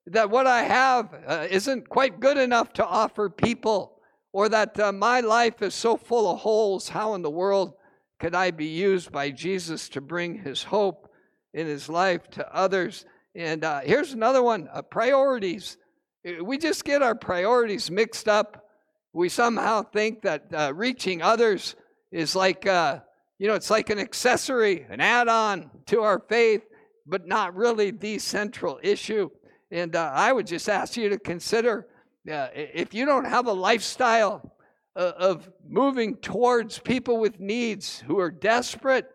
that 0.07 0.29
what 0.29 0.45
I 0.45 0.63
have 0.63 1.13
uh, 1.25 1.47
isn't 1.49 1.89
quite 1.89 2.19
good 2.19 2.37
enough 2.37 2.73
to 2.73 2.85
offer 2.85 3.29
people, 3.29 3.99
or 4.33 4.49
that 4.49 4.77
my 4.95 5.21
life 5.21 5.61
is 5.61 5.73
so 5.73 5.95
full 5.95 6.31
of 6.31 6.39
holes. 6.39 6.89
How 6.89 7.13
in 7.13 7.21
the 7.21 7.29
world 7.29 7.73
could 8.19 8.35
I 8.35 8.51
be 8.51 8.65
used 8.65 9.11
by 9.11 9.31
Jesus 9.31 9.89
to 9.89 10.01
bring 10.01 10.39
His 10.39 10.63
hope 10.63 11.09
in 11.53 11.67
His 11.67 11.89
life 11.89 12.29
to 12.31 12.55
others? 12.55 13.05
And 13.35 13.63
uh, 13.63 13.81
here's 13.81 14.13
another 14.13 14.43
one 14.43 14.69
uh, 14.71 14.81
priorities. 14.83 15.77
Uh, 16.27 16.43
we 16.43 16.57
just 16.57 16.85
get 16.85 17.01
our 17.01 17.15
priorities 17.15 17.89
mixed 17.89 18.27
up. 18.27 18.69
We 19.11 19.29
somehow 19.29 19.83
think 19.83 20.21
that 20.21 20.45
uh, 20.53 20.71
reaching 20.75 21.21
others 21.21 21.75
is 22.13 22.35
like, 22.35 22.65
uh, 22.65 22.99
you 23.39 23.47
know, 23.47 23.55
it's 23.55 23.69
like 23.69 23.89
an 23.89 23.99
accessory, 23.99 24.85
an 24.89 25.01
add 25.01 25.27
on 25.27 25.69
to 25.87 26.01
our 26.01 26.19
faith, 26.29 26.61
but 27.05 27.27
not 27.27 27.55
really 27.55 27.91
the 27.91 28.19
central 28.19 28.79
issue. 28.81 29.29
And 29.71 29.95
uh, 29.95 30.11
I 30.13 30.31
would 30.31 30.47
just 30.47 30.69
ask 30.69 30.95
you 30.95 31.09
to 31.09 31.17
consider 31.17 31.87
if 32.25 32.93
you 32.93 33.05
don't 33.05 33.25
have 33.25 33.47
a 33.47 33.51
lifestyle 33.51 34.55
of 34.95 35.51
moving 35.67 36.15
towards 36.17 36.79
people 36.79 37.17
with 37.19 37.39
needs 37.39 37.99
who 38.07 38.19
are 38.19 38.31
desperate, 38.31 39.09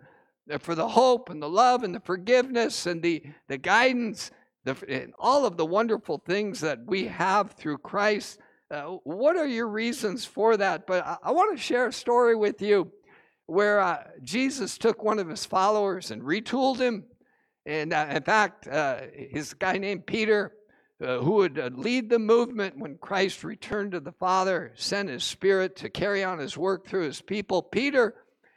for 0.61 0.75
the 0.75 0.89
hope 0.89 1.31
and 1.31 1.43
the 1.43 1.49
love 1.49 1.83
and 1.83 1.95
the 1.95 2.01
forgiveness 2.01 2.87
and 2.87 3.03
the, 3.03 3.23
the 3.49 3.59
guidance, 3.59 4.31
the, 4.65 5.13
all 5.19 5.45
of 5.45 5.57
the 5.57 5.67
wonderful 5.67 6.23
things 6.27 6.61
that 6.61 6.79
we 6.87 7.07
have 7.07 7.53
through 7.53 7.79
Christ. 7.79 8.39
Uh, 8.71 8.99
what 9.05 9.37
are 9.37 9.47
your 9.47 9.67
reasons 9.67 10.27
for 10.27 10.57
that? 10.57 10.87
But 10.87 11.07
I, 11.07 11.17
I 11.25 11.31
want 11.33 11.57
to 11.57 11.63
share 11.63 11.87
a 11.87 11.93
story 11.93 12.37
with 12.37 12.61
you 12.61 12.93
where 13.47 13.81
uh, 13.81 14.05
Jesus 14.23 14.77
took 14.77 15.03
one 15.03 15.19
of 15.19 15.29
his 15.29 15.47
followers 15.47 16.11
and 16.11 16.21
retooled 16.21 16.79
him. 16.79 17.05
And 17.65 17.95
uh, 17.95 18.09
in 18.11 18.23
fact, 18.23 18.69
uh, 18.69 19.01
his 19.15 19.55
guy 19.55 19.79
named 19.79 20.07
Peter, 20.07 20.53
uh, 21.03 21.19
who 21.19 21.33
would 21.33 21.59
uh, 21.59 21.71
lead 21.73 22.11
the 22.11 22.19
movement 22.19 22.79
when 22.79 22.99
Christ 22.99 23.43
returned 23.43 23.93
to 23.93 24.01
the 24.01 24.13
Father, 24.13 24.73
sent 24.75 25.09
his 25.09 25.25
spirit 25.25 25.75
to 25.77 25.89
carry 25.89 26.23
on 26.23 26.39
his 26.39 26.59
work 26.59 26.87
through 26.87 27.05
his 27.05 27.23
people. 27.23 27.63
Peter 27.63 28.17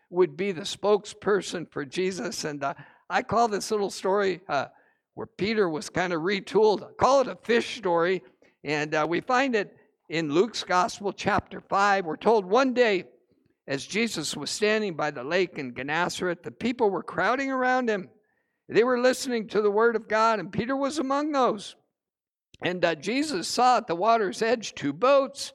would 0.09 0.35
be 0.35 0.51
the 0.51 0.61
spokesperson 0.61 1.71
for 1.71 1.85
Jesus. 1.85 2.43
And 2.43 2.65
I 3.09 3.21
call 3.21 3.47
this 3.47 3.71
little 3.71 3.89
story 3.89 4.41
where 5.13 5.27
Peter 5.37 5.69
was 5.69 5.89
kind 5.89 6.11
of 6.11 6.21
retooled, 6.21 6.83
I 6.83 6.91
call 6.99 7.21
it 7.21 7.27
a 7.29 7.37
fish 7.37 7.77
story. 7.77 8.23
And 8.65 8.93
we 9.07 9.21
find 9.21 9.55
it 9.55 9.73
in 10.11 10.29
Luke's 10.29 10.65
Gospel, 10.65 11.13
chapter 11.13 11.61
5. 11.61 12.05
We're 12.05 12.17
told 12.17 12.43
one 12.43 12.73
day, 12.73 13.05
as 13.65 13.85
Jesus 13.85 14.35
was 14.35 14.51
standing 14.51 14.93
by 14.93 15.09
the 15.09 15.23
lake 15.23 15.57
in 15.57 15.73
Gennesaret, 15.73 16.43
the 16.43 16.51
people 16.51 16.89
were 16.89 17.01
crowding 17.01 17.49
around 17.49 17.89
him. 17.89 18.09
They 18.67 18.83
were 18.83 18.99
listening 18.99 19.47
to 19.47 19.61
the 19.61 19.71
word 19.71 19.95
of 19.95 20.09
God, 20.09 20.41
and 20.41 20.51
Peter 20.51 20.75
was 20.75 20.99
among 20.99 21.31
those. 21.31 21.77
And 22.61 22.83
uh, 22.83 22.95
Jesus 22.95 23.47
saw 23.47 23.77
at 23.77 23.87
the 23.87 23.95
water's 23.95 24.41
edge 24.41 24.75
two 24.75 24.91
boats 24.91 25.53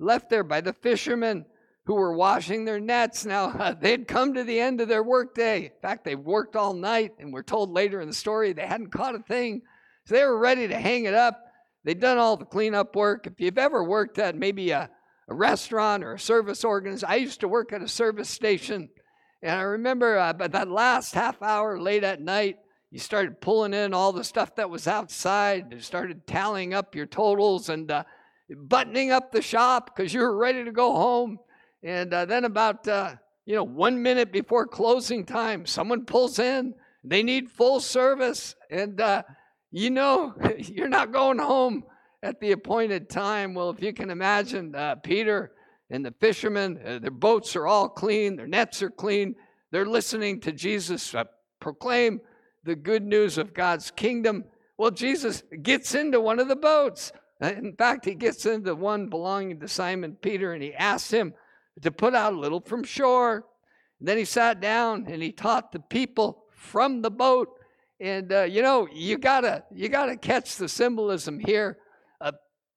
left 0.00 0.28
there 0.28 0.42
by 0.42 0.60
the 0.60 0.72
fishermen 0.72 1.46
who 1.86 1.94
were 1.94 2.16
washing 2.16 2.64
their 2.64 2.80
nets. 2.80 3.24
Now, 3.24 3.50
uh, 3.50 3.74
they'd 3.80 4.08
come 4.08 4.34
to 4.34 4.42
the 4.42 4.58
end 4.58 4.80
of 4.80 4.88
their 4.88 5.04
workday. 5.04 5.66
In 5.66 5.80
fact, 5.80 6.04
they 6.04 6.16
worked 6.16 6.56
all 6.56 6.74
night, 6.74 7.12
and 7.20 7.32
we're 7.32 7.44
told 7.44 7.70
later 7.70 8.00
in 8.00 8.08
the 8.08 8.14
story 8.14 8.52
they 8.52 8.66
hadn't 8.66 8.90
caught 8.90 9.14
a 9.14 9.20
thing. 9.20 9.62
So 10.06 10.16
they 10.16 10.24
were 10.24 10.36
ready 10.36 10.66
to 10.66 10.76
hang 10.76 11.04
it 11.04 11.14
up. 11.14 11.40
They'd 11.84 12.00
done 12.00 12.18
all 12.18 12.36
the 12.36 12.44
cleanup 12.44 12.96
work. 12.96 13.26
If 13.26 13.40
you've 13.40 13.58
ever 13.58 13.84
worked 13.84 14.18
at 14.18 14.36
maybe 14.36 14.70
a, 14.70 14.90
a 15.28 15.34
restaurant 15.34 16.02
or 16.02 16.14
a 16.14 16.18
service 16.18 16.64
organization, 16.64 17.08
I 17.10 17.16
used 17.16 17.40
to 17.40 17.48
work 17.48 17.72
at 17.72 17.82
a 17.82 17.88
service 17.88 18.30
station. 18.30 18.88
And 19.42 19.52
I 19.52 19.62
remember 19.62 20.18
uh, 20.18 20.32
but 20.32 20.52
that 20.52 20.68
last 20.68 21.14
half 21.14 21.42
hour 21.42 21.78
late 21.78 22.04
at 22.04 22.22
night, 22.22 22.56
you 22.90 22.98
started 22.98 23.40
pulling 23.40 23.74
in 23.74 23.92
all 23.92 24.12
the 24.12 24.24
stuff 24.24 24.54
that 24.56 24.70
was 24.70 24.86
outside. 24.86 25.66
You 25.72 25.80
started 25.80 26.26
tallying 26.26 26.72
up 26.72 26.94
your 26.94 27.06
totals 27.06 27.68
and 27.68 27.90
uh, 27.90 28.04
buttoning 28.56 29.10
up 29.10 29.32
the 29.32 29.42
shop 29.42 29.94
because 29.94 30.14
you 30.14 30.20
were 30.20 30.36
ready 30.36 30.64
to 30.64 30.72
go 30.72 30.94
home. 30.94 31.38
And 31.82 32.14
uh, 32.14 32.24
then 32.24 32.44
about 32.44 32.86
uh, 32.88 33.16
you 33.44 33.54
know 33.56 33.64
one 33.64 34.02
minute 34.02 34.32
before 34.32 34.66
closing 34.66 35.26
time, 35.26 35.66
someone 35.66 36.06
pulls 36.06 36.38
in. 36.38 36.74
They 37.02 37.22
need 37.22 37.50
full 37.50 37.80
service, 37.80 38.54
and 38.70 38.98
uh, 38.98 39.24
you 39.74 39.90
know 39.90 40.34
you're 40.58 40.88
not 40.88 41.12
going 41.12 41.38
home 41.38 41.84
at 42.22 42.40
the 42.40 42.52
appointed 42.52 43.10
time. 43.10 43.54
Well, 43.54 43.70
if 43.70 43.82
you 43.82 43.92
can 43.92 44.08
imagine, 44.08 44.74
uh, 44.74 44.94
Peter 44.96 45.52
and 45.90 46.04
the 46.04 46.14
fishermen, 46.20 46.78
uh, 46.84 46.98
their 47.00 47.10
boats 47.10 47.56
are 47.56 47.66
all 47.66 47.88
clean, 47.88 48.36
their 48.36 48.46
nets 48.46 48.82
are 48.82 48.90
clean. 48.90 49.34
They're 49.72 49.84
listening 49.84 50.40
to 50.42 50.52
Jesus 50.52 51.14
uh, 51.14 51.24
proclaim 51.58 52.20
the 52.62 52.76
good 52.76 53.02
news 53.02 53.36
of 53.36 53.52
God's 53.52 53.90
kingdom. 53.90 54.44
Well, 54.78 54.92
Jesus 54.92 55.42
gets 55.62 55.94
into 55.96 56.20
one 56.20 56.38
of 56.38 56.46
the 56.46 56.56
boats. 56.56 57.10
Uh, 57.42 57.48
in 57.48 57.74
fact, 57.74 58.04
he 58.04 58.14
gets 58.14 58.46
into 58.46 58.76
one 58.76 59.08
belonging 59.08 59.58
to 59.58 59.68
Simon 59.68 60.16
Peter 60.22 60.52
and 60.52 60.62
he 60.62 60.72
asks 60.72 61.10
him 61.10 61.34
to 61.82 61.90
put 61.90 62.14
out 62.14 62.32
a 62.32 62.38
little 62.38 62.60
from 62.60 62.84
shore. 62.84 63.44
And 63.98 64.06
then 64.06 64.18
he 64.18 64.24
sat 64.24 64.60
down 64.60 65.06
and 65.08 65.20
he 65.20 65.32
taught 65.32 65.72
the 65.72 65.80
people 65.80 66.44
from 66.52 67.02
the 67.02 67.10
boat. 67.10 67.53
And 68.00 68.32
uh, 68.32 68.42
you 68.42 68.62
know, 68.62 68.88
you 68.92 69.18
gotta 69.18 69.64
you 69.72 69.88
gotta 69.88 70.16
catch 70.16 70.56
the 70.56 70.68
symbolism 70.68 71.38
here. 71.38 71.78
Uh, 72.20 72.32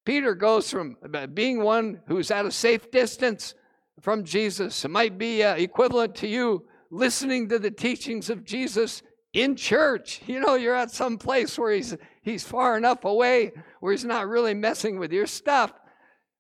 Peter 0.06 0.36
goes 0.36 0.70
from 0.70 0.98
uh, 1.14 1.28
being 1.28 1.64
one 1.64 2.02
who's 2.08 2.32
at 2.32 2.46
a 2.46 2.52
safe 2.52 2.92
distance 2.92 3.56
from 4.02 4.24
Jesus. 4.24 4.86
It 4.86 4.92
might 4.92 5.18
be 5.18 5.44
uh, 5.44 5.56
equivalent 5.56 6.16
to 6.18 6.28
you 6.28 6.66
listening 6.92 7.50
to 7.50 7.60
the 7.60 7.72
teachings 7.72 8.30
of 8.30 8.46
Jesus 8.46 9.02
in 9.34 9.56
church. 9.56 10.22
You 10.28 10.40
know, 10.40 10.56
you're 10.56 10.76
at 10.76 10.92
some 10.92 11.18
place 11.18 11.58
where 11.58 11.72
he's 11.72 11.96
he's 12.22 12.44
far 12.44 12.78
enough 12.78 13.06
away 13.06 13.54
where 13.80 13.92
he's 13.92 14.06
not 14.06 14.28
really 14.28 14.54
messing 14.54 15.00
with 15.00 15.12
your 15.12 15.28
stuff. 15.28 15.74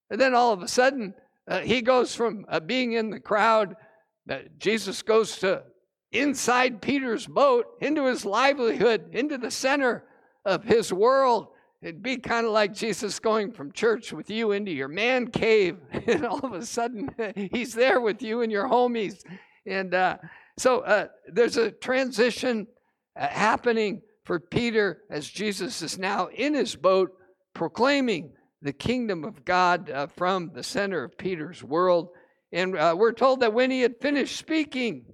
And 0.09 0.19
then 0.21 0.33
all 0.33 0.53
of 0.53 0.61
a 0.61 0.67
sudden, 0.67 1.13
uh, 1.47 1.59
he 1.59 1.81
goes 1.81 2.15
from 2.15 2.45
uh, 2.47 2.59
being 2.59 2.93
in 2.93 3.09
the 3.09 3.19
crowd. 3.19 3.75
Uh, 4.29 4.39
Jesus 4.57 5.01
goes 5.01 5.37
to 5.37 5.63
inside 6.11 6.81
Peter's 6.81 7.27
boat, 7.27 7.65
into 7.81 8.05
his 8.05 8.25
livelihood, 8.25 9.09
into 9.11 9.37
the 9.37 9.51
center 9.51 10.03
of 10.45 10.63
his 10.63 10.93
world. 10.93 11.47
It'd 11.81 12.01
be 12.01 12.17
kind 12.17 12.45
of 12.45 12.53
like 12.53 12.73
Jesus 12.73 13.19
going 13.19 13.51
from 13.51 13.71
church 13.71 14.11
with 14.11 14.29
you 14.29 14.51
into 14.51 14.71
your 14.71 14.87
man 14.87 15.27
cave, 15.27 15.77
and 16.07 16.25
all 16.25 16.39
of 16.39 16.53
a 16.53 16.65
sudden 16.65 17.09
he's 17.35 17.73
there 17.73 18.01
with 18.01 18.21
you 18.21 18.41
and 18.41 18.51
your 18.51 18.67
homies. 18.67 19.23
And 19.65 19.93
uh, 19.93 20.17
so 20.57 20.79
uh, 20.81 21.07
there's 21.31 21.57
a 21.57 21.71
transition 21.71 22.67
uh, 23.15 23.27
happening 23.27 24.01
for 24.23 24.39
Peter 24.39 25.01
as 25.09 25.27
Jesus 25.27 25.81
is 25.81 25.97
now 25.97 26.27
in 26.27 26.53
his 26.53 26.75
boat 26.75 27.13
proclaiming 27.53 28.31
the 28.61 28.73
kingdom 28.73 29.23
of 29.23 29.45
God 29.45 29.89
uh, 29.89 30.07
from 30.07 30.51
the 30.53 30.63
center 30.63 31.03
of 31.03 31.17
Peter's 31.17 31.63
world. 31.63 32.09
And 32.51 32.75
uh, 32.75 32.95
we're 32.97 33.13
told 33.13 33.41
that 33.41 33.53
when 33.53 33.71
he 33.71 33.81
had 33.81 33.99
finished 34.01 34.37
speaking, 34.37 35.05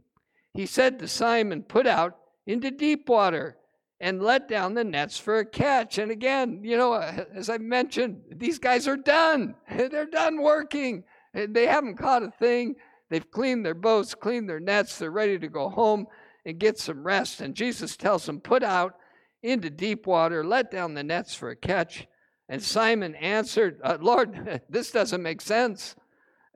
he 0.54 0.66
said 0.66 1.00
to 1.00 1.08
Simon, 1.08 1.64
Put 1.64 1.88
out 1.88 2.18
into 2.46 2.72
deep 2.72 3.10
water 3.10 3.58
and 4.00 4.22
let 4.22 4.48
down 4.48 4.74
the 4.74 4.84
nets 4.84 5.18
for 5.18 5.40
a 5.40 5.46
catch. 5.46 5.98
And 5.98 6.12
again, 6.12 6.60
you 6.64 6.78
know, 6.78 6.94
uh, 6.94 7.26
as 7.34 7.50
I 7.50 7.58
mentioned, 7.58 8.22
these 8.30 8.60
guys 8.60 8.88
are 8.88 8.98
done. 8.98 9.56
They're 9.70 10.06
done 10.06 10.42
working. 10.42 11.04
They 11.34 11.66
haven't 11.66 11.98
caught 11.98 12.24
a 12.24 12.32
thing. 12.32 12.76
They've 13.10 13.30
cleaned 13.32 13.66
their 13.66 13.74
boats, 13.74 14.14
cleaned 14.14 14.50
their 14.50 14.60
nets. 14.60 14.98
They're 14.98 15.12
ready 15.12 15.40
to 15.40 15.48
go 15.48 15.70
home 15.70 16.08
and 16.46 16.60
get 16.60 16.78
some 16.78 17.04
rest. 17.04 17.42
And 17.42 17.56
Jesus 17.56 17.96
tells 17.96 18.26
them, 18.26 18.40
Put 18.40 18.64
out 18.64 18.96
into 19.42 19.70
deep 19.70 20.08
water, 20.08 20.44
let 20.44 20.72
down 20.72 20.94
the 20.94 21.04
nets 21.04 21.36
for 21.36 21.50
a 21.50 21.56
catch. 21.56 22.08
And 22.50 22.62
Simon 22.62 23.16
answered, 23.16 23.80
uh, 23.84 23.98
Lord, 24.00 24.62
this 24.70 24.92
doesn't 24.92 25.22
make 25.22 25.42
sense. 25.42 25.96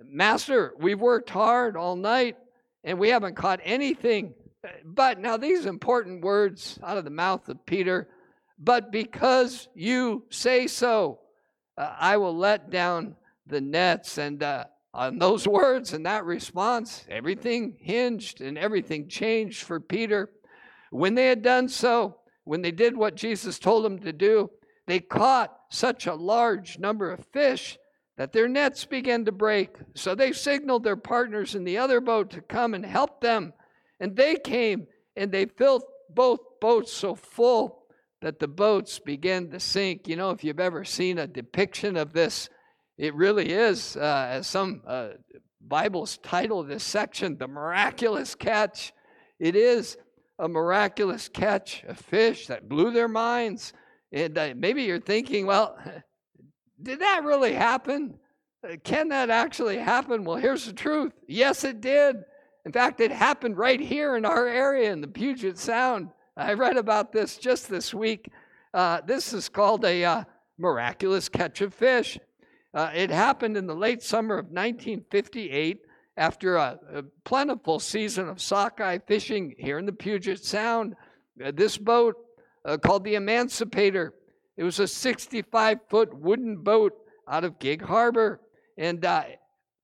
Master, 0.04 0.74
we've 0.78 1.00
worked 1.00 1.30
hard 1.30 1.76
all 1.76 1.96
night 1.96 2.38
and 2.88 2.98
we 2.98 3.10
haven't 3.10 3.36
caught 3.36 3.60
anything. 3.66 4.34
But 4.86 5.20
now, 5.20 5.36
these 5.36 5.66
important 5.66 6.24
words 6.24 6.80
out 6.82 6.98
of 6.98 7.04
the 7.04 7.10
mouth 7.10 7.50
of 7.50 7.66
Peter, 7.66 8.08
but 8.58 8.94
because 8.94 9.68
you 9.76 10.24
say 10.30 10.68
so, 10.68 11.20
uh, 11.78 11.94
I 12.00 12.16
will 12.16 12.36
let 12.36 12.70
down 12.70 13.18
the 13.46 13.60
nets. 13.60 14.18
And 14.18 14.42
uh, 14.42 14.66
on 14.94 15.20
those 15.20 15.46
words 15.48 15.92
and 15.92 16.06
that 16.06 16.24
response, 16.24 17.06
everything 17.10 17.76
hinged 17.78 18.40
and 18.40 18.58
everything 18.58 19.10
changed 19.10 19.64
for 19.64 19.82
Peter. 19.82 20.30
When 20.90 21.14
they 21.14 21.28
had 21.28 21.42
done 21.42 21.68
so, 21.68 22.16
when 22.46 22.62
they 22.62 22.72
did 22.72 22.96
what 22.96 23.16
Jesus 23.16 23.60
told 23.60 23.84
them 23.84 24.00
to 24.00 24.14
do, 24.14 24.50
they 24.86 25.02
caught 25.02 25.54
such 25.70 26.08
a 26.08 26.16
large 26.16 26.80
number 26.80 27.12
of 27.12 27.26
fish 27.34 27.78
that 28.18 28.34
their 28.34 28.48
nets 28.48 28.84
began 28.86 29.26
to 29.26 29.32
break. 29.32 29.78
So 29.96 30.16
they 30.16 30.32
signaled 30.32 30.84
their 30.84 30.96
partners 30.96 31.56
in 31.56 31.64
the 31.64 31.78
other 31.78 32.02
boat 32.02 32.32
to 32.32 32.42
come 32.42 32.74
and 32.74 32.86
help 32.86 33.22
them. 33.22 33.54
And 34.00 34.16
they 34.16 34.36
came 34.36 34.88
and 35.16 35.32
they 35.32 35.46
filled 35.46 35.84
both 36.10 36.40
boats 36.60 36.92
so 36.92 37.16
full 37.16 37.84
that 38.22 38.40
the 38.40 38.48
boats 38.48 39.00
began 39.00 39.50
to 39.52 39.60
sink. 39.60 40.08
You 40.08 40.16
know, 40.16 40.32
if 40.32 40.44
you've 40.44 40.60
ever 40.60 40.84
seen 40.84 41.20
a 41.20 41.28
depiction 41.28 41.96
of 41.96 42.14
this, 42.14 42.50
it 42.98 43.14
really 43.14 43.52
is, 43.52 43.96
uh, 43.96 44.28
as 44.32 44.48
some 44.48 44.82
uh, 44.88 45.10
Bibles 45.62 46.18
title 46.18 46.64
this 46.64 46.84
section, 46.84 47.38
the 47.38 47.48
miraculous 47.48 48.34
catch. 48.34 48.94
It 49.40 49.56
is 49.56 49.98
a 50.40 50.48
miraculous 50.48 51.30
catch, 51.30 51.84
a 51.88 51.94
fish 51.94 52.48
that 52.48 52.68
blew 52.68 52.92
their 52.92 53.08
minds. 53.08 53.74
And 54.12 54.36
uh, 54.38 54.54
maybe 54.56 54.84
you're 54.84 55.00
thinking, 55.00 55.46
well, 55.46 55.78
did 56.82 57.00
that 57.00 57.24
really 57.24 57.54
happen? 57.54 58.16
Uh, 58.64 58.76
can 58.84 59.10
that 59.10 59.30
actually 59.30 59.78
happen? 59.78 60.24
Well, 60.24 60.38
here's 60.38 60.66
the 60.66 60.74
truth. 60.74 61.14
Yes, 61.28 61.64
it 61.64 61.82
did. 61.82 62.18
In 62.66 62.72
fact, 62.72 63.00
it 63.00 63.12
happened 63.12 63.58
right 63.58 63.80
here 63.80 64.16
in 64.18 64.26
our 64.26 64.48
area 64.48 64.92
in 64.92 65.02
the 65.02 65.08
Puget 65.08 65.58
Sound. 65.58 66.10
I 66.36 66.54
read 66.54 66.78
about 66.78 67.12
this 67.12 67.38
just 67.38 67.70
this 67.70 67.94
week. 67.94 68.30
Uh, 68.74 69.02
this 69.06 69.34
is 69.34 69.50
called 69.50 69.86
a 69.86 70.04
uh, 70.04 70.24
miraculous 70.58 71.30
catch 71.30 71.62
of 71.62 71.74
fish. 71.74 72.20
Uh, 72.74 72.92
it 72.94 73.10
happened 73.10 73.58
in 73.58 73.66
the 73.66 73.76
late 73.76 74.04
summer 74.04 74.36
of 74.38 74.46
1958 74.48 75.80
after 76.18 76.58
a, 76.58 76.80
a 76.94 77.04
plentiful 77.24 77.80
season 77.80 78.28
of 78.28 78.42
sockeye 78.42 79.00
fishing 79.08 79.56
here 79.58 79.80
in 79.80 79.86
the 79.86 79.94
Puget 79.94 80.44
Sound. 80.44 80.96
Uh, 81.44 81.52
this 81.52 81.78
boat, 81.78 82.16
uh, 82.66 82.78
called 82.78 83.04
the 83.04 83.16
Emancipator, 83.16 84.14
it 84.58 84.64
was 84.64 84.80
a 84.80 84.88
65 84.88 85.80
foot 85.88 86.14
wooden 86.14 86.58
boat 86.58 86.94
out 87.28 87.44
of 87.44 87.60
Gig 87.60 87.82
Harbor. 87.82 88.42
And 88.78 89.06
uh, 89.06 89.24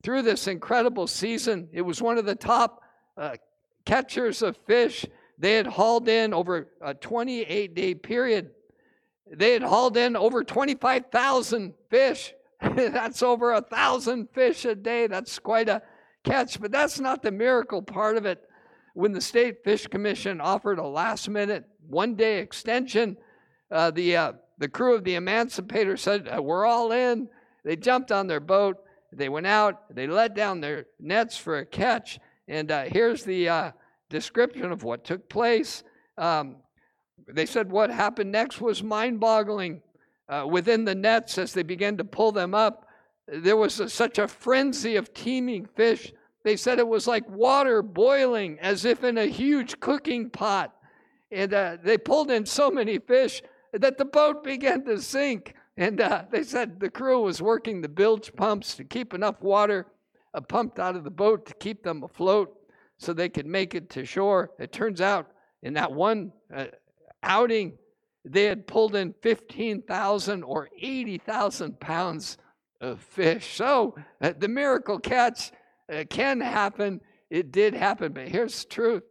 through 0.03 0.23
this 0.23 0.47
incredible 0.47 1.07
season, 1.07 1.69
it 1.71 1.81
was 1.81 2.01
one 2.01 2.17
of 2.17 2.25
the 2.25 2.35
top 2.35 2.81
uh, 3.15 3.35
catchers 3.85 4.41
of 4.41 4.57
fish. 4.65 5.05
They 5.37 5.55
had 5.55 5.67
hauled 5.67 6.07
in 6.09 6.33
over 6.33 6.69
a 6.81 6.93
28 6.93 7.75
day 7.75 7.93
period. 7.93 8.49
They 9.31 9.53
had 9.53 9.63
hauled 9.63 9.97
in 9.97 10.15
over 10.15 10.43
25,000 10.43 11.73
fish. 11.89 12.33
that's 12.61 13.21
over 13.21 13.53
a 13.53 13.61
thousand 13.61 14.29
fish 14.33 14.65
a 14.65 14.75
day. 14.75 15.07
That's 15.07 15.37
quite 15.39 15.69
a 15.69 15.81
catch, 16.23 16.59
but 16.59 16.71
that's 16.71 16.99
not 16.99 17.21
the 17.21 17.31
miracle 17.31 17.81
part 17.81 18.17
of 18.17 18.25
it. 18.25 18.47
When 18.93 19.11
the 19.11 19.21
State 19.21 19.63
Fish 19.63 19.87
Commission 19.87 20.39
offered 20.39 20.79
a 20.79 20.87
last 20.87 21.27
minute 21.27 21.65
one 21.87 22.15
day 22.15 22.39
extension, 22.39 23.17
uh, 23.71 23.91
the 23.91 24.15
uh, 24.15 24.33
the 24.57 24.67
crew 24.67 24.95
of 24.95 25.03
the 25.03 25.15
Emancipator 25.15 25.97
said, 25.97 26.29
uh, 26.33 26.41
We're 26.41 26.65
all 26.65 26.91
in. 26.91 27.29
They 27.63 27.75
jumped 27.75 28.11
on 28.11 28.27
their 28.27 28.39
boat. 28.39 28.77
They 29.11 29.29
went 29.29 29.47
out. 29.47 29.93
They 29.93 30.07
let 30.07 30.35
down 30.35 30.61
their 30.61 30.85
nets 30.99 31.37
for 31.37 31.59
a 31.59 31.65
catch. 31.65 32.19
And 32.47 32.71
uh, 32.71 32.83
here's 32.83 33.23
the 33.23 33.49
uh, 33.49 33.71
description 34.09 34.71
of 34.71 34.83
what 34.83 35.05
took 35.05 35.29
place. 35.29 35.83
Um, 36.17 36.57
they 37.27 37.45
said 37.45 37.71
what 37.71 37.89
happened 37.89 38.31
next 38.31 38.59
was 38.59 38.83
mind 38.83 39.19
boggling. 39.19 39.81
Uh, 40.29 40.45
within 40.49 40.85
the 40.85 40.95
nets, 40.95 41.37
as 41.37 41.53
they 41.53 41.63
began 41.63 41.97
to 41.97 42.03
pull 42.03 42.31
them 42.31 42.55
up, 42.55 42.87
there 43.27 43.57
was 43.57 43.79
a, 43.79 43.89
such 43.89 44.17
a 44.17 44.27
frenzy 44.27 44.95
of 44.95 45.13
teeming 45.13 45.65
fish. 45.65 46.11
They 46.43 46.57
said 46.57 46.79
it 46.79 46.87
was 46.87 47.07
like 47.07 47.27
water 47.29 47.81
boiling 47.81 48.59
as 48.59 48.85
if 48.85 49.03
in 49.03 49.17
a 49.17 49.25
huge 49.25 49.79
cooking 49.79 50.29
pot. 50.29 50.73
And 51.31 51.53
uh, 51.53 51.77
they 51.81 51.97
pulled 51.97 52.31
in 52.31 52.45
so 52.45 52.69
many 52.69 52.99
fish 52.99 53.41
that 53.73 53.97
the 53.97 54.05
boat 54.05 54.43
began 54.43 54.85
to 54.85 55.01
sink. 55.01 55.55
And 55.75 55.99
uh, 55.99 56.25
they 56.31 56.43
said 56.43 56.79
the 56.79 56.89
crew 56.89 57.21
was 57.21 57.41
working 57.41 57.81
the 57.81 57.89
bilge 57.89 58.33
pumps 58.35 58.75
to 58.75 58.83
keep 58.83 59.13
enough 59.13 59.41
water 59.41 59.87
uh, 60.33 60.41
pumped 60.41 60.79
out 60.79 60.95
of 60.95 61.03
the 61.03 61.09
boat 61.09 61.45
to 61.47 61.53
keep 61.55 61.83
them 61.83 62.03
afloat 62.03 62.55
so 62.97 63.11
they 63.11 63.29
could 63.29 63.47
make 63.47 63.73
it 63.73 63.89
to 63.91 64.05
shore. 64.05 64.51
It 64.59 64.71
turns 64.71 65.01
out 65.01 65.31
in 65.63 65.73
that 65.73 65.91
one 65.91 66.31
uh, 66.55 66.65
outing, 67.23 67.73
they 68.25 68.43
had 68.43 68.67
pulled 68.67 68.95
in 68.95 69.13
15,000 69.21 70.43
or 70.43 70.69
80,000 70.79 71.79
pounds 71.79 72.37
of 72.79 72.99
fish. 72.99 73.55
So 73.55 73.95
uh, 74.21 74.33
the 74.37 74.47
miracle 74.47 74.99
catch 74.99 75.51
uh, 75.91 76.03
can 76.09 76.39
happen. 76.39 77.01
It 77.29 77.51
did 77.51 77.73
happen, 77.73 78.13
but 78.13 78.27
here's 78.27 78.63
the 78.63 78.69
truth. 78.69 79.03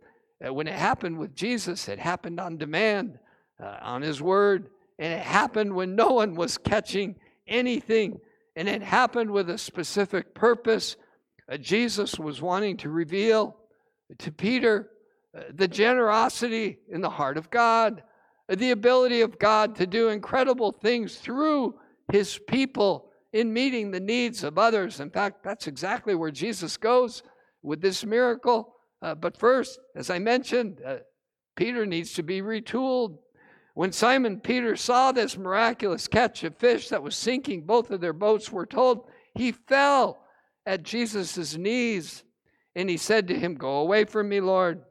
Uh, 0.45 0.55
when 0.55 0.69
it 0.69 0.75
happened 0.75 1.19
with 1.19 1.35
Jesus, 1.35 1.89
it 1.89 1.99
happened 1.99 2.39
on 2.39 2.57
demand 2.57 3.19
uh, 3.63 3.77
on 3.81 4.03
His 4.03 4.21
Word. 4.21 4.69
And 4.99 5.13
it 5.13 5.21
happened 5.21 5.75
when 5.75 5.95
no 5.97 6.13
one 6.13 6.35
was 6.35 6.59
catching 6.59 7.17
anything. 7.47 8.21
And 8.57 8.69
it 8.69 8.83
happened 8.83 9.31
with 9.31 9.49
a 9.49 9.59
specific 9.59 10.35
purpose. 10.35 10.97
Uh, 11.51 11.57
Jesus 11.57 12.19
was 12.19 12.43
wanting 12.43 12.77
to 12.79 12.91
reveal 12.91 13.57
to 14.19 14.31
Peter 14.31 14.91
uh, 15.37 15.45
the 15.55 15.69
generosity 15.69 16.79
in 16.91 17.01
the 17.01 17.11
heart 17.11 17.39
of 17.39 17.51
God, 17.51 18.03
uh, 18.51 18.55
the 18.55 18.73
ability 18.73 19.23
of 19.23 19.39
God 19.39 19.77
to 19.77 19.87
do 19.87 20.09
incredible 20.09 20.73
things 20.73 21.17
through 21.17 21.75
His 22.13 22.39
people 22.49 23.09
in 23.33 23.53
meeting 23.53 23.91
the 23.91 24.01
needs 24.01 24.45
of 24.45 24.59
others. 24.59 25.01
In 25.01 25.11
fact, 25.11 25.43
that's 25.43 25.67
exactly 25.67 26.15
where 26.15 26.31
Jesus 26.31 26.77
goes 26.77 27.23
with 27.63 27.81
this 27.81 28.05
miracle. 28.05 28.75
Uh, 29.01 29.15
but 29.15 29.37
first, 29.37 29.81
as 29.97 30.11
I 30.11 30.19
mentioned, 30.19 30.81
uh, 30.87 30.97
Peter 31.57 31.87
needs 31.87 32.13
to 32.15 32.23
be 32.23 32.43
retooled. 32.43 33.19
When 33.75 33.93
Simon 33.93 34.41
Peter 34.41 34.77
saw 34.77 35.13
this 35.13 35.39
miraculous 35.39 36.07
catch 36.07 36.45
of 36.45 36.57
fish 36.57 36.89
that 36.89 37.03
was 37.03 37.17
sinking 37.17 37.63
both 37.63 37.91
of 37.91 38.01
their 38.01 38.13
boats, 38.13 38.53
we're 38.53 38.67
told 38.67 39.09
he 39.35 39.53
fell 39.53 40.25
at 40.67 40.83
Jesus' 40.83 41.57
knees 41.57 42.23
and 42.77 42.91
he 42.91 42.97
said 42.97 43.29
to 43.29 43.39
him, 43.39 43.55
Go 43.55 43.79
away 43.79 44.05
from 44.05 44.29
me, 44.29 44.41
Lord. 44.41 44.83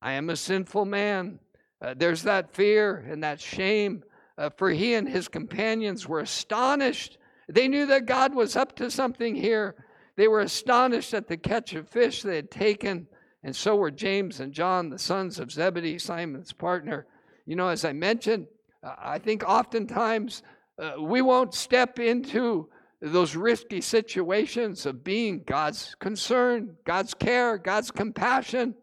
I 0.00 0.12
am 0.12 0.30
a 0.30 0.36
sinful 0.36 0.86
man. 0.86 1.38
Uh, 1.82 1.94
there's 1.96 2.22
that 2.22 2.54
fear 2.54 3.04
and 3.08 3.22
that 3.22 3.40
shame. 3.40 4.02
Uh, 4.38 4.48
for 4.56 4.70
he 4.70 4.94
and 4.94 5.06
his 5.06 5.28
companions 5.28 6.08
were 6.08 6.20
astonished. 6.20 7.18
They 7.48 7.68
knew 7.68 7.84
that 7.86 8.06
God 8.06 8.34
was 8.34 8.56
up 8.56 8.74
to 8.76 8.90
something 8.90 9.34
here. 9.34 9.74
They 10.16 10.28
were 10.28 10.40
astonished 10.40 11.12
at 11.12 11.28
the 11.28 11.36
catch 11.36 11.74
of 11.74 11.88
fish 11.88 12.22
they 12.22 12.36
had 12.36 12.50
taken, 12.50 13.06
and 13.42 13.54
so 13.54 13.76
were 13.76 13.90
James 13.90 14.40
and 14.40 14.52
John, 14.52 14.88
the 14.88 14.98
sons 14.98 15.38
of 15.38 15.52
Zebedee, 15.52 15.98
Simon's 15.98 16.52
partner. 16.52 17.06
You 17.50 17.56
know, 17.56 17.66
as 17.66 17.84
I 17.84 17.92
mentioned, 17.92 18.46
I 18.84 19.18
think 19.18 19.42
oftentimes 19.42 20.44
uh, 20.80 20.92
we 21.00 21.20
won't 21.20 21.52
step 21.52 21.98
into 21.98 22.68
those 23.02 23.34
risky 23.34 23.80
situations 23.80 24.86
of 24.86 25.02
being 25.02 25.42
God's 25.44 25.96
concern, 25.98 26.76
God's 26.84 27.12
care, 27.12 27.58
God's 27.58 27.90
compassion 27.90 28.76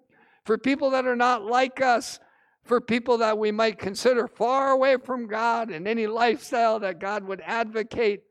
for 0.43 0.57
people 0.57 0.89
that 0.89 1.07
are 1.07 1.15
not 1.15 1.45
like 1.45 1.79
us, 1.79 2.19
for 2.65 2.81
people 2.81 3.19
that 3.19 3.37
we 3.37 3.53
might 3.53 3.79
consider 3.79 4.27
far 4.27 4.71
away 4.71 4.97
from 4.97 5.27
God 5.27 5.69
and 5.69 5.87
any 5.87 6.05
lifestyle 6.05 6.77
that 6.81 6.99
God 6.99 7.23
would 7.23 7.41
advocate. 7.45 8.23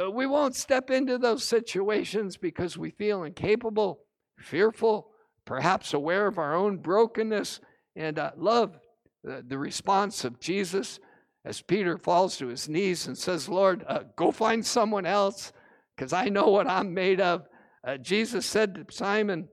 Uh, 0.00 0.08
we 0.08 0.24
won't 0.24 0.54
step 0.54 0.92
into 0.92 1.18
those 1.18 1.42
situations 1.42 2.36
because 2.36 2.78
we 2.78 2.92
feel 2.92 3.24
incapable, 3.24 4.04
fearful, 4.38 5.08
perhaps 5.44 5.94
aware 5.94 6.28
of 6.28 6.38
our 6.38 6.54
own 6.54 6.76
brokenness, 6.76 7.58
and 7.96 8.20
uh, 8.20 8.30
love 8.36 8.78
the, 9.22 9.58
response 9.58 10.24
of 10.24 10.40
Jesus 10.40 10.98
as 11.44 11.62
Peter 11.62 11.98
falls 11.98 12.36
to 12.36 12.48
his 12.48 12.68
knees 12.68 13.06
and 13.06 13.16
says, 13.16 13.48
Lord, 13.48 13.84
uh, 13.86 14.00
go 14.16 14.30
find 14.30 14.64
someone 14.64 15.06
else 15.06 15.52
because 15.96 16.12
I 16.12 16.28
know 16.28 16.48
what 16.48 16.66
I'm 16.66 16.94
made 16.94 17.20
of. 17.20 17.46
Uh, 17.86 17.96
Jesus 17.96 18.46
said 18.46 18.74
to 18.74 18.86
Simon, 18.90 19.48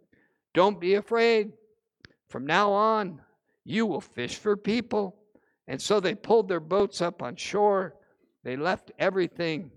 Don't 0.53 0.79
be 0.79 0.95
afraid. 0.95 1.51
From 2.29 2.45
now 2.45 2.71
on, 2.71 3.21
you 3.63 3.85
will 3.85 4.01
fish 4.01 4.37
for 4.37 4.57
people. 4.57 5.15
And 5.67 5.81
so 5.81 5.99
they 5.99 6.15
pulled 6.15 6.47
their 6.47 6.59
boats 6.59 7.01
up 7.01 7.21
on 7.21 7.35
shore. 7.35 7.95
They 8.43 8.55
left 8.55 8.91
everything 8.97 9.71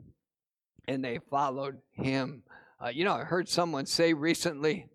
and 0.86 1.04
they 1.04 1.18
followed 1.30 1.78
him. 1.92 2.42
Uh, 2.82 2.88
you 2.88 3.04
know, 3.04 3.14
I 3.14 3.24
heard 3.24 3.48
someone 3.48 3.86
say 3.86 4.12
recently 4.12 4.86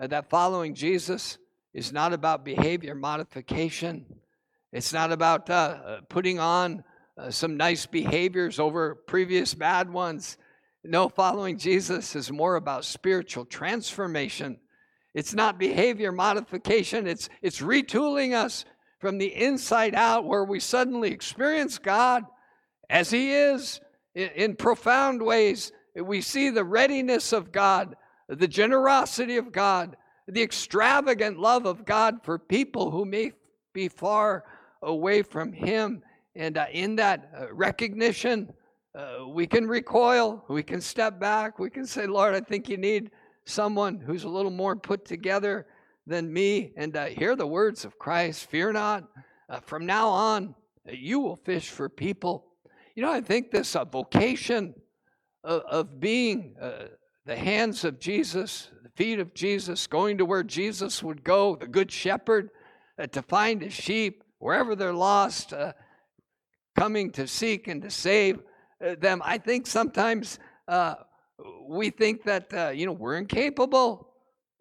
uh, 0.00 0.06
that 0.08 0.30
following 0.30 0.74
Jesus 0.74 1.38
is 1.74 1.92
not 1.92 2.12
about 2.12 2.44
behavior 2.44 2.94
modification, 2.94 4.06
it's 4.72 4.92
not 4.92 5.12
about 5.12 5.48
uh, 5.48 5.52
uh, 5.52 6.00
putting 6.08 6.38
on 6.38 6.84
uh, 7.16 7.30
some 7.30 7.56
nice 7.56 7.86
behaviors 7.86 8.58
over 8.58 8.94
previous 8.94 9.54
bad 9.54 9.90
ones. 9.90 10.36
No, 10.84 11.08
following 11.08 11.58
Jesus 11.58 12.14
is 12.14 12.30
more 12.30 12.56
about 12.56 12.84
spiritual 12.84 13.44
transformation. 13.44 14.58
It's 15.14 15.34
not 15.34 15.58
behavior 15.58 16.12
modification, 16.12 17.06
it's, 17.06 17.28
it's 17.42 17.60
retooling 17.60 18.34
us 18.34 18.64
from 18.98 19.18
the 19.18 19.34
inside 19.34 19.94
out 19.94 20.24
where 20.24 20.44
we 20.44 20.60
suddenly 20.60 21.10
experience 21.10 21.78
God 21.78 22.24
as 22.90 23.10
He 23.10 23.32
is 23.32 23.80
in, 24.14 24.28
in 24.34 24.56
profound 24.56 25.22
ways. 25.22 25.72
We 25.94 26.20
see 26.20 26.50
the 26.50 26.64
readiness 26.64 27.32
of 27.32 27.52
God, 27.52 27.96
the 28.28 28.48
generosity 28.48 29.38
of 29.38 29.52
God, 29.52 29.96
the 30.28 30.42
extravagant 30.42 31.38
love 31.38 31.66
of 31.66 31.84
God 31.84 32.16
for 32.22 32.38
people 32.38 32.90
who 32.90 33.04
may 33.04 33.32
be 33.72 33.88
far 33.88 34.44
away 34.86 35.20
from 35.20 35.52
Him. 35.52 36.02
And 36.34 36.56
uh, 36.56 36.66
in 36.72 36.96
that 36.96 37.30
uh, 37.36 37.52
recognition, 37.52 38.52
uh, 38.94 39.26
we 39.28 39.46
can 39.46 39.66
recoil, 39.66 40.44
we 40.48 40.62
can 40.62 40.80
step 40.80 41.20
back, 41.20 41.58
we 41.58 41.68
can 41.68 41.86
say, 41.86 42.06
Lord, 42.06 42.34
I 42.34 42.40
think 42.40 42.68
you 42.68 42.78
need 42.78 43.10
someone 43.44 43.98
who's 43.98 44.24
a 44.24 44.28
little 44.28 44.50
more 44.50 44.76
put 44.76 45.04
together 45.04 45.66
than 46.06 46.32
me. 46.32 46.72
And 46.76 46.96
uh, 46.96 47.06
hear 47.06 47.36
the 47.36 47.46
words 47.46 47.84
of 47.84 47.98
Christ 47.98 48.46
Fear 48.46 48.72
not. 48.72 49.04
Uh, 49.48 49.60
from 49.60 49.86
now 49.86 50.08
on, 50.08 50.54
you 50.86 51.20
will 51.20 51.36
fish 51.36 51.68
for 51.68 51.88
people. 51.88 52.46
You 52.94 53.02
know, 53.02 53.12
I 53.12 53.20
think 53.20 53.50
this 53.50 53.76
vocation 53.90 54.74
of, 55.44 55.62
of 55.62 56.00
being 56.00 56.54
the 57.26 57.36
hands 57.36 57.84
of 57.84 57.98
Jesus, 57.98 58.70
the 58.82 58.88
feet 58.90 59.18
of 59.18 59.34
Jesus, 59.34 59.86
going 59.86 60.18
to 60.18 60.24
where 60.24 60.42
Jesus 60.42 61.02
would 61.02 61.22
go, 61.22 61.56
the 61.56 61.66
good 61.66 61.90
shepherd, 61.90 62.50
to 63.12 63.22
find 63.22 63.62
his 63.62 63.72
sheep, 63.72 64.24
wherever 64.46 64.76
they're 64.76 64.92
lost, 64.92 65.52
uh, 65.52 65.72
coming 66.76 67.10
to 67.10 67.26
seek 67.26 67.66
and 67.66 67.82
to 67.82 67.90
save 67.90 68.38
uh, 68.80 68.94
them. 69.00 69.20
I 69.24 69.38
think 69.38 69.66
sometimes 69.66 70.38
uh, 70.68 70.94
we 71.66 71.90
think 71.90 72.22
that, 72.22 72.54
uh, 72.54 72.68
you 72.68 72.86
know, 72.86 72.92
we're 72.92 73.16
incapable 73.16 74.08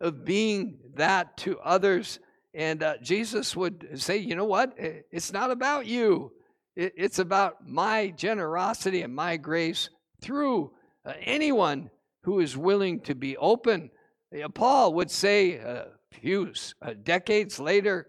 of 0.02 0.26
being 0.26 0.80
that 0.96 1.38
to 1.38 1.60
others. 1.60 2.18
And 2.56 2.82
uh, 2.82 2.96
Jesus 3.04 3.56
would 3.56 3.88
say, 3.94 4.18
you 4.18 4.36
know 4.36 4.46
what? 4.46 4.74
It's 5.12 5.32
not 5.32 5.52
about 5.52 5.86
you, 5.86 6.32
it's 6.76 7.20
about 7.20 7.68
my 7.68 8.10
generosity 8.18 9.04
and 9.04 9.14
my 9.14 9.38
grace 9.38 9.92
through 10.20 10.72
uh, 11.06 11.14
anyone 11.22 11.92
who 12.24 12.40
is 12.40 12.58
willing 12.58 13.02
to 13.02 13.14
be 13.14 13.38
open. 13.38 13.92
Paul 14.56 14.96
would 14.96 15.12
say 15.12 15.62
few 16.12 16.54
decades 17.04 17.60
later, 17.60 18.08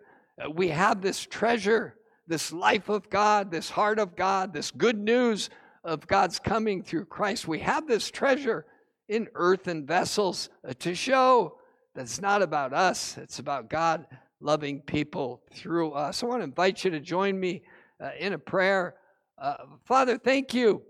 we 0.54 0.68
have 0.68 1.00
this 1.00 1.24
treasure, 1.24 1.96
this 2.26 2.52
life 2.52 2.88
of 2.88 3.08
God, 3.08 3.50
this 3.50 3.70
heart 3.70 3.98
of 3.98 4.16
God, 4.16 4.52
this 4.52 4.70
good 4.70 4.98
news 4.98 5.50
of 5.84 6.06
God's 6.06 6.38
coming 6.38 6.82
through 6.82 7.06
Christ. 7.06 7.48
We 7.48 7.60
have 7.60 7.86
this 7.86 8.10
treasure 8.10 8.66
in 9.08 9.28
earthen 9.34 9.86
vessels 9.86 10.50
uh, 10.66 10.74
to 10.80 10.94
show 10.94 11.58
that 11.94 12.02
it's 12.02 12.20
not 12.20 12.42
about 12.42 12.72
us, 12.72 13.16
it's 13.16 13.38
about 13.38 13.70
God 13.70 14.06
loving 14.40 14.80
people 14.80 15.42
through 15.52 15.92
us. 15.92 16.22
I 16.22 16.26
want 16.26 16.40
to 16.40 16.44
invite 16.44 16.84
you 16.84 16.90
to 16.90 17.00
join 17.00 17.38
me 17.38 17.62
uh, 18.02 18.10
in 18.18 18.32
a 18.32 18.38
prayer. 18.38 18.96
Uh, 19.38 19.54
Father, 19.84 20.18
thank 20.18 20.52
you 20.52 20.82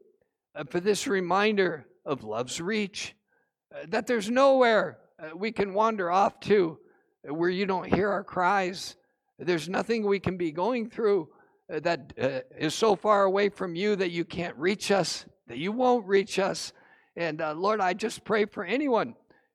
uh, 0.54 0.64
for 0.64 0.80
this 0.80 1.06
reminder 1.06 1.86
of 2.04 2.24
love's 2.24 2.60
reach, 2.60 3.14
uh, 3.74 3.86
that 3.88 4.06
there's 4.06 4.30
nowhere 4.30 4.98
we 5.34 5.50
can 5.50 5.72
wander 5.72 6.10
off 6.10 6.40
to 6.40 6.78
where 7.24 7.48
you 7.48 7.64
don't 7.64 7.92
hear 7.92 8.10
our 8.10 8.22
cries 8.22 8.96
there's 9.38 9.68
nothing 9.68 10.06
we 10.06 10.18
can 10.18 10.36
be 10.36 10.50
going 10.50 10.88
through 10.88 11.28
uh, 11.72 11.80
that 11.80 12.12
uh, 12.20 12.40
is 12.58 12.74
so 12.74 12.96
far 12.96 13.24
away 13.24 13.48
from 13.48 13.74
you 13.74 13.96
that 13.96 14.10
you 14.10 14.24
can't 14.24 14.56
reach 14.56 14.90
us, 14.90 15.26
that 15.46 15.58
you 15.58 15.72
won't 15.72 16.06
reach 16.06 16.38
us. 16.38 16.72
And 17.16 17.40
uh, 17.40 17.54
Lord, 17.54 17.80
I 17.80 17.92
just 17.92 18.24
pray 18.24 18.46
for 18.46 18.64
anyone 18.64 19.14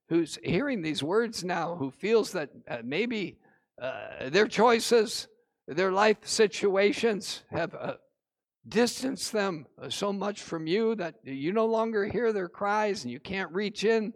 who's 0.09 0.37
hearing 0.43 0.81
these 0.81 1.01
words 1.01 1.43
now 1.43 1.75
who 1.75 1.89
feels 1.89 2.31
that 2.33 2.49
uh, 2.67 2.77
maybe 2.83 3.37
uh, 3.81 4.29
their 4.29 4.47
choices, 4.47 5.27
their 5.67 5.91
life 5.91 6.17
situations 6.23 7.43
have 7.49 7.73
uh, 7.73 7.93
distanced 8.67 9.31
them 9.31 9.65
so 9.89 10.13
much 10.13 10.41
from 10.41 10.67
you 10.67 10.93
that 10.95 11.15
you 11.23 11.51
no 11.51 11.65
longer 11.65 12.05
hear 12.05 12.31
their 12.31 12.49
cries 12.49 13.03
and 13.03 13.11
you 13.11 13.19
can't 13.19 13.51
reach 13.51 13.83
in 13.83 14.13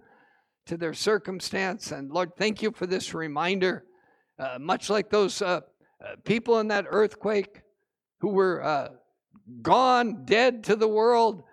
to 0.68 0.78
their 0.78 0.94
circumstance. 0.94 1.92
And 1.92 2.12
Lord, 2.12 2.36
thank 2.36 2.62
you 2.62 2.72
for 2.72 2.86
this 2.86 3.14
reminder 3.14 3.86
uh, 4.38 4.58
much 4.60 4.90
like 4.90 5.10
those 5.10 5.42
uh, 5.42 5.62
uh, 6.04 6.16
people 6.24 6.60
in 6.60 6.68
that 6.68 6.86
earthquake 6.90 7.62
who 8.20 8.30
were 8.30 8.64
uh, 8.64 8.90
gone, 9.62 10.26
dead 10.26 10.64
to 10.66 10.76
the 10.76 10.88
world, 10.88 11.44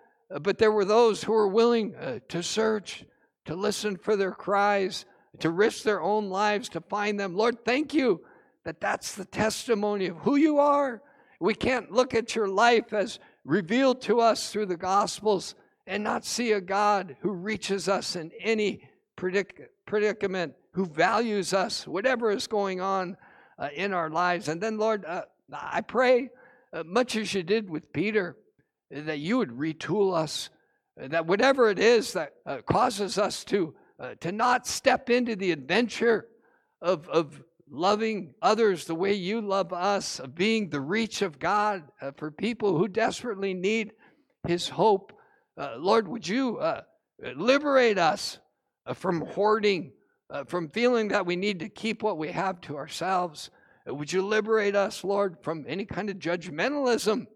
but 0.40 0.58
there 0.58 0.72
were 0.72 0.84
those 0.84 1.22
who 1.22 1.32
were 1.32 1.48
willing 1.48 1.94
to 2.28 2.42
search, 2.42 3.04
to 3.44 3.54
listen 3.54 3.96
for 3.96 4.16
their 4.16 4.32
cries, 4.32 5.04
to 5.40 5.50
risk 5.50 5.82
their 5.82 6.00
own 6.00 6.30
lives 6.30 6.68
to 6.70 6.80
find 6.80 7.20
them. 7.20 7.34
Lord, 7.34 7.64
thank 7.64 7.92
you 7.92 8.22
that 8.64 8.80
that's 8.80 9.14
the 9.14 9.24
testimony 9.24 10.06
of 10.06 10.16
who 10.18 10.36
you 10.36 10.58
are. 10.58 11.02
We 11.40 11.54
can't 11.54 11.90
look 11.90 12.14
at 12.14 12.34
your 12.34 12.48
life 12.48 12.92
as 12.92 13.18
revealed 13.44 14.00
to 14.02 14.20
us 14.20 14.50
through 14.50 14.66
the 14.66 14.76
Gospels 14.76 15.54
and 15.86 16.04
not 16.04 16.24
see 16.24 16.52
a 16.52 16.60
God 16.60 17.16
who 17.20 17.32
reaches 17.32 17.88
us 17.88 18.16
in 18.16 18.30
any 18.40 18.88
predic- 19.16 19.66
predicament 19.84 20.54
who 20.72 20.86
values 20.86 21.52
us, 21.52 21.86
whatever 21.86 22.30
is 22.30 22.46
going 22.46 22.80
on 22.80 23.16
uh, 23.58 23.68
in 23.74 23.92
our 23.92 24.10
lives. 24.10 24.48
And 24.48 24.60
then, 24.60 24.78
Lord, 24.78 25.04
uh, 25.04 25.22
I 25.52 25.82
pray, 25.82 26.30
uh, 26.72 26.82
much 26.84 27.16
as 27.16 27.34
you 27.34 27.42
did 27.42 27.68
with 27.68 27.92
Peter, 27.92 28.36
that 28.90 29.18
you 29.18 29.38
would 29.38 29.50
retool 29.50 30.16
us, 30.16 30.50
uh, 31.00 31.08
that 31.08 31.26
whatever 31.26 31.68
it 31.68 31.78
is 31.78 32.14
that 32.14 32.32
uh, 32.46 32.58
causes 32.66 33.18
us 33.18 33.44
to, 33.44 33.74
uh, 34.00 34.14
to 34.20 34.32
not 34.32 34.66
step 34.66 35.10
into 35.10 35.36
the 35.36 35.52
adventure 35.52 36.26
of, 36.80 37.08
of 37.08 37.42
loving 37.70 38.34
others 38.40 38.86
the 38.86 38.94
way 38.94 39.12
you 39.12 39.40
love 39.40 39.72
us, 39.72 40.20
of 40.20 40.34
being 40.34 40.70
the 40.70 40.80
reach 40.80 41.22
of 41.22 41.38
God 41.38 41.84
for 42.16 42.30
people 42.30 42.76
who 42.76 42.88
desperately 42.88 43.54
need 43.54 43.92
his 44.46 44.68
hope. 44.68 45.12
Lord, 45.56 46.06
would 46.06 46.28
you 46.28 46.60
liberate 47.34 47.96
us 47.96 48.38
from 48.94 49.22
hoarding 49.22 49.92
uh, 50.32 50.44
from 50.44 50.68
feeling 50.70 51.08
that 51.08 51.26
we 51.26 51.36
need 51.36 51.60
to 51.60 51.68
keep 51.68 52.02
what 52.02 52.16
we 52.16 52.32
have 52.32 52.60
to 52.62 52.76
ourselves. 52.76 53.50
Uh, 53.88 53.94
would 53.94 54.12
you 54.12 54.22
liberate 54.22 54.74
us, 54.74 55.04
Lord, 55.04 55.36
from 55.42 55.64
any 55.68 55.84
kind 55.84 56.08
of 56.08 56.16
judgmentalism 56.16 57.26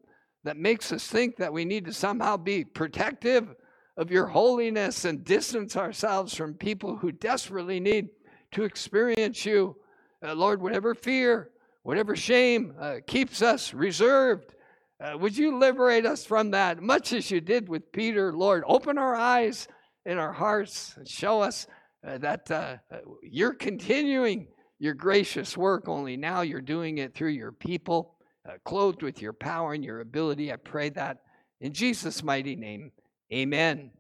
that 0.44 0.57
makes 0.57 0.90
us 0.92 1.07
think 1.07 1.36
that 1.36 1.53
we 1.53 1.64
need 1.64 1.84
to 1.84 1.92
somehow 1.92 2.36
be 2.38 2.64
protective 2.64 3.55
of 3.99 4.11
your 4.11 4.26
holiness 4.26 5.05
and 5.05 5.24
distance 5.24 5.76
ourselves 5.76 6.34
from 6.34 6.55
people 6.55 6.97
who 6.97 7.12
desperately 7.12 7.80
need 7.80 8.09
to 8.53 8.64
experience 8.64 9.44
you? 9.44 9.76
Uh, 10.24 10.34
Lord, 10.34 10.62
whatever 10.62 10.94
fear, 10.94 11.51
whatever 11.82 12.16
shame 12.16 12.74
uh, 12.80 12.97
keeps 13.07 13.42
us 13.42 13.74
reserved, 13.74 14.55
uh, 14.99 15.18
would 15.18 15.36
you 15.36 15.59
liberate 15.59 16.07
us 16.07 16.24
from 16.24 16.53
that, 16.53 16.80
much 16.80 17.12
as 17.12 17.30
you 17.30 17.42
did 17.42 17.68
with 17.68 17.92
Peter, 17.92 18.32
Lord? 18.32 18.64
Open 18.66 18.97
our 18.97 19.14
eyes 19.14 19.68
and 20.07 20.18
our 20.18 20.32
hearts 20.32 20.94
and 20.97 21.07
show 21.07 21.42
us 21.42 21.66
uh, 22.07 22.18
that 22.18 22.50
uh, 22.50 22.76
uh, 22.90 22.98
you're 23.22 23.54
continuing 23.54 24.46
your 24.78 24.94
gracious 24.94 25.57
work, 25.57 25.88
only 25.88 26.16
now 26.16 26.42
you're 26.42 26.61
doing 26.61 26.98
it 26.98 27.14
through 27.14 27.30
your 27.30 27.52
people, 27.52 28.14
uh, 28.48 28.52
clothed 28.64 29.02
with 29.02 29.20
your 29.20 29.32
power 29.32 29.72
and 29.72 29.84
your 29.84 30.00
ability. 30.00 30.52
I 30.52 30.57
pray 30.57 30.90
that 30.90 31.22
in 31.61 31.72
Jesus' 31.72 32.22
mighty 32.22 32.54
name. 32.54 32.92
Amen. 33.32 33.90